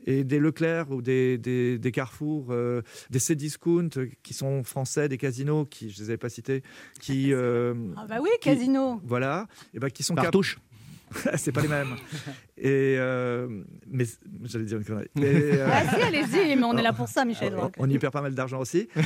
[0.05, 5.07] et des Leclerc ou des, des, des Carrefour, euh, des Cdiscount euh, qui sont français,
[5.09, 6.63] des casinos, qui, je ne les avais pas cités,
[6.99, 7.33] qui...
[7.33, 8.99] euh, Ah bah oui, qui- Casino.
[9.03, 10.57] Voilà, et ben, qui sont Partouche.
[11.35, 11.95] c'est pas les mêmes.
[12.57, 14.05] Et euh, mais
[14.43, 15.07] j'allais dire une connerie.
[15.17, 17.55] Et, euh, Vas-y, allez-y, mais on est là pour ça, Michel.
[17.57, 18.87] on, on y perd pas mal d'argent aussi.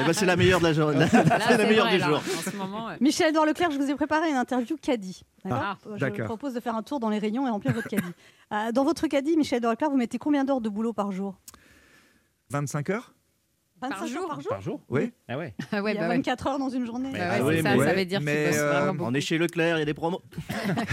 [0.00, 1.06] Eh ben, c'est la meilleure de la journée.
[1.10, 2.16] C'est la meilleure vrai, du là, jour.
[2.18, 2.96] En ce moment, ouais.
[3.00, 5.22] Michel Edouard Leclerc, je vous ai préparé une interview caddie.
[5.44, 6.26] D'accord Ah, je d'accord.
[6.26, 8.12] propose de faire un tour dans les rayons et remplir votre caddie.
[8.52, 11.36] Euh, dans votre caddie, Michel Edouard Leclerc, vous mettez combien d'heures de boulot par jour?
[12.50, 13.14] 25 heures
[13.80, 15.12] 25 heures jour par jour Par jour Oui.
[15.28, 15.54] Ah ouais.
[15.72, 16.16] Ah ouais, Il y a bah ouais.
[16.16, 17.12] 24 heures dans une journée.
[17.12, 18.92] Bah Ah ouais, oui, c'est ça, mais- ça veut dire mais, euh.
[19.00, 20.22] On est chez Leclerc, il y a des promos.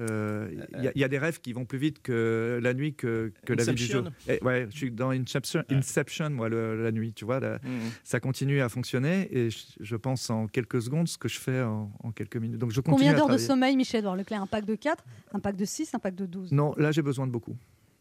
[0.00, 2.72] Euh, Il y, a- il y a des rêves qui vont plus vite que la
[2.72, 4.04] nuit que, que la vie du jour.
[4.28, 7.40] Et ouais, je suis dans Inception, Inception moi, le- la nuit, tu vois.
[7.40, 7.90] la- Mhm.
[8.04, 11.62] ça continue à fonctionner et je, je pense en quelques secondes ce que je fais
[11.62, 12.58] en, en quelques minutes.
[12.58, 14.40] Donc je continue Combien d'heures de sommeil, Michel Edouard Leclerc?
[14.40, 17.02] Un pack de 4, un pack de 6, un pack de 12 Non, là j'ai
[17.02, 17.56] besoin de beaucoup.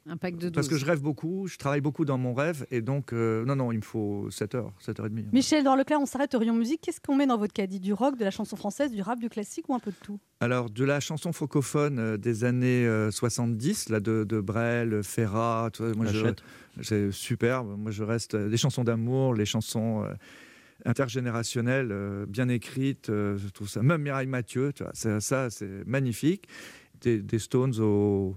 [0.10, 0.51] Un pack de 12.
[0.53, 3.55] Parce que je rêve beaucoup, je travaille beaucoup dans mon rêve et donc, euh, non,
[3.55, 5.26] non, il me faut 7 heures, 7 heures et demie.
[5.34, 6.82] Michel Edouard Leclerc, on s'arrête au rayon musique.
[6.82, 7.80] Qu'est-ce qu'on met dans votre caddie?
[7.80, 10.20] Du rock, de la chanson française, du rap, du classique ou un peu de tout?
[10.39, 15.70] Alors, de la chanson francophone euh, des années euh, 70, là, de, de Brel, Ferrat,
[15.74, 16.05] tout ça, moi,
[16.82, 17.76] c'est superbe.
[17.78, 20.14] Moi, je reste euh, des chansons d'amour, les chansons euh,
[20.86, 23.82] intergénérationnelles, euh, bien écrites, euh, je trouve ça.
[23.82, 26.47] Même Mireille Mathieu, tu vois, c'est- ça, c'est magnifique.
[27.01, 28.36] Des, des Stones au.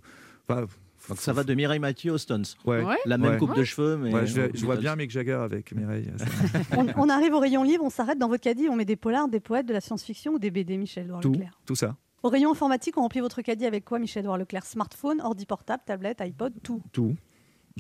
[0.49, 0.67] enfin,
[1.09, 2.45] Donc ça va de Mireille Mathieu aux Stones.
[2.67, 2.85] ouais.
[3.07, 3.39] La même Ouais.
[3.39, 4.13] coupe de cheveux, mais.
[4.13, 6.11] Ouais, je, vais- aux je vois bien Mick Jagger avec Mireille.
[6.77, 9.29] on, on arrive au rayon livre, on s'arrête dans votre caddie, on met des polars,
[9.29, 12.29] des poètes, de la science-fiction ou des BD, Michel Edouard tout, Leclerc tout ça, Au
[12.29, 16.21] rayon informatique, on remplit votre caddie avec quoi, Michel Edouard Leclerc Smartphone, ordi portable, tablette,
[16.21, 16.83] iPod, tout.
[16.93, 17.17] tout.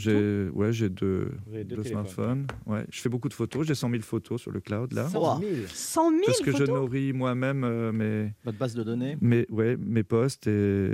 [0.00, 2.46] J'ai ouais, j'ai deux, deux deux smartphones.
[2.66, 3.66] Ouais, je fais beaucoup de photos.
[3.66, 5.08] J'ai 100 000 photos sur le cloud là.
[5.08, 5.50] 100 000.
[5.66, 9.46] 100 000 Parce que je photos nourris moi-même euh, mes, Votre base de données mes,
[9.50, 10.90] ouais, mes posts et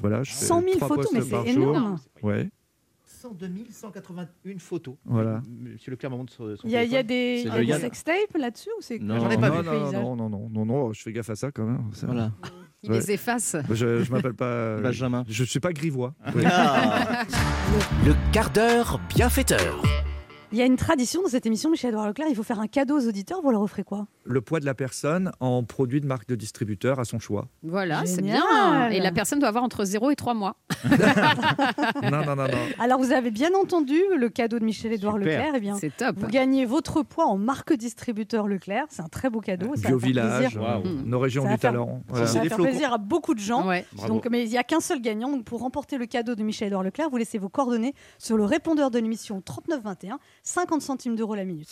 [0.00, 0.22] voilà.
[0.22, 1.76] Je fais 100 000 trois photos, mais c'est par jour.
[1.76, 1.98] énorme.
[2.22, 2.48] Ouais,
[3.04, 4.94] 102 181 photos.
[5.04, 5.42] Voilà.
[5.48, 8.82] Monsieur Leclerc me montre sur son Il y y a des, des sextapes là-dessus ou
[8.82, 9.18] c'est Non.
[9.18, 9.66] J'en ai non, pas non, vu.
[9.68, 11.82] non, non, non, non, non, non, je fais gaffe à ça quand même.
[11.92, 12.32] Ça- Voilà.
[12.86, 12.98] Il Ouais.
[13.00, 13.56] les efface.
[13.70, 14.76] Je, je m'appelle pas.
[14.82, 15.24] Benjamin.
[15.28, 16.14] Je suis pas grivois.
[16.34, 16.44] Ouais.
[16.46, 17.24] Ah.
[18.06, 19.82] Le quart d'heure bienfaiteur.
[20.52, 22.96] Il y a une tradition dans cette émission, Michel-Edouard Leclerc, il faut faire un cadeau
[22.98, 24.06] aux auditeurs, vous leur offrez quoi?
[24.28, 27.46] Le poids de la personne en produit de marque de distributeur à son choix.
[27.62, 28.88] Voilà, c'est bien.
[28.90, 30.56] Et la personne doit avoir entre 0 et 3 mois.
[32.02, 32.58] Non, non, non, non.
[32.78, 35.18] Alors vous avez bien entendu le cadeau de Michel-Édouard.
[35.18, 36.16] Leclerc, eh bien, C'est top.
[36.18, 39.74] vous gagnez votre poids en marque distributeur Leclerc, c'est un très beau cadeau.
[39.76, 40.60] ça va Bio faire village, plaisir.
[40.62, 40.86] Waouh.
[40.86, 41.86] euh, nos régions Ça va du faire- talent.
[41.86, 42.24] Ça Voilà.
[42.26, 43.66] va C'est des faire plaisir à beaucoup de gens.
[43.66, 43.84] Ouais.
[44.08, 45.30] Donc, mais il n'y a qu'un seul gagnant.
[45.30, 48.90] Donc, pour remporter le cadeau de Michel-Édouard Leclerc, vous laissez vos coordonnées sur le répondeur
[48.90, 51.68] de l'émission 3921, 50 centimes d'euros la minute.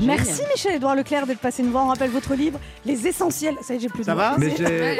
[0.00, 1.84] Merci Michel-Édouard Leclerc d'être passé nous voir.
[1.84, 3.56] On rappelle votre livre, Les Essentiels.
[3.62, 4.98] Ça y est, j'ai plus de Ça va Mais j'ai.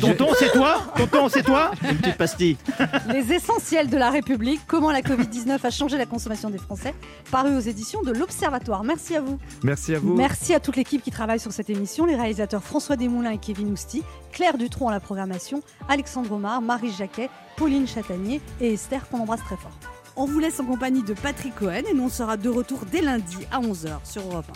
[0.00, 2.56] Tonton, c'est toi Tonton, c'est toi Une petite pastille.
[3.12, 4.60] Les Essentiels de la République.
[4.66, 6.94] Comment la Covid-19 a changé la consommation des Français.
[7.30, 8.84] Paru aux éditions de l'Observatoire.
[8.84, 9.38] Merci à vous.
[9.62, 10.14] Merci à vous.
[10.14, 13.72] Merci à toute l'équipe qui travaille sur cette émission, les réalisateurs François Desmoulins et Kevin
[13.72, 14.02] Ousti,
[14.32, 19.42] Claire Dutronc à la programmation, Alexandre Omar, Marie Jacquet, Pauline Chatanier et Esther qu'on embrasse
[19.44, 19.72] très fort.
[20.20, 23.00] On vous laisse en compagnie de Patrick Cohen et nous on sera de retour dès
[23.00, 24.46] lundi à 11h sur Europe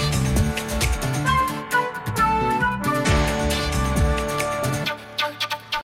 [0.00, 0.03] 1.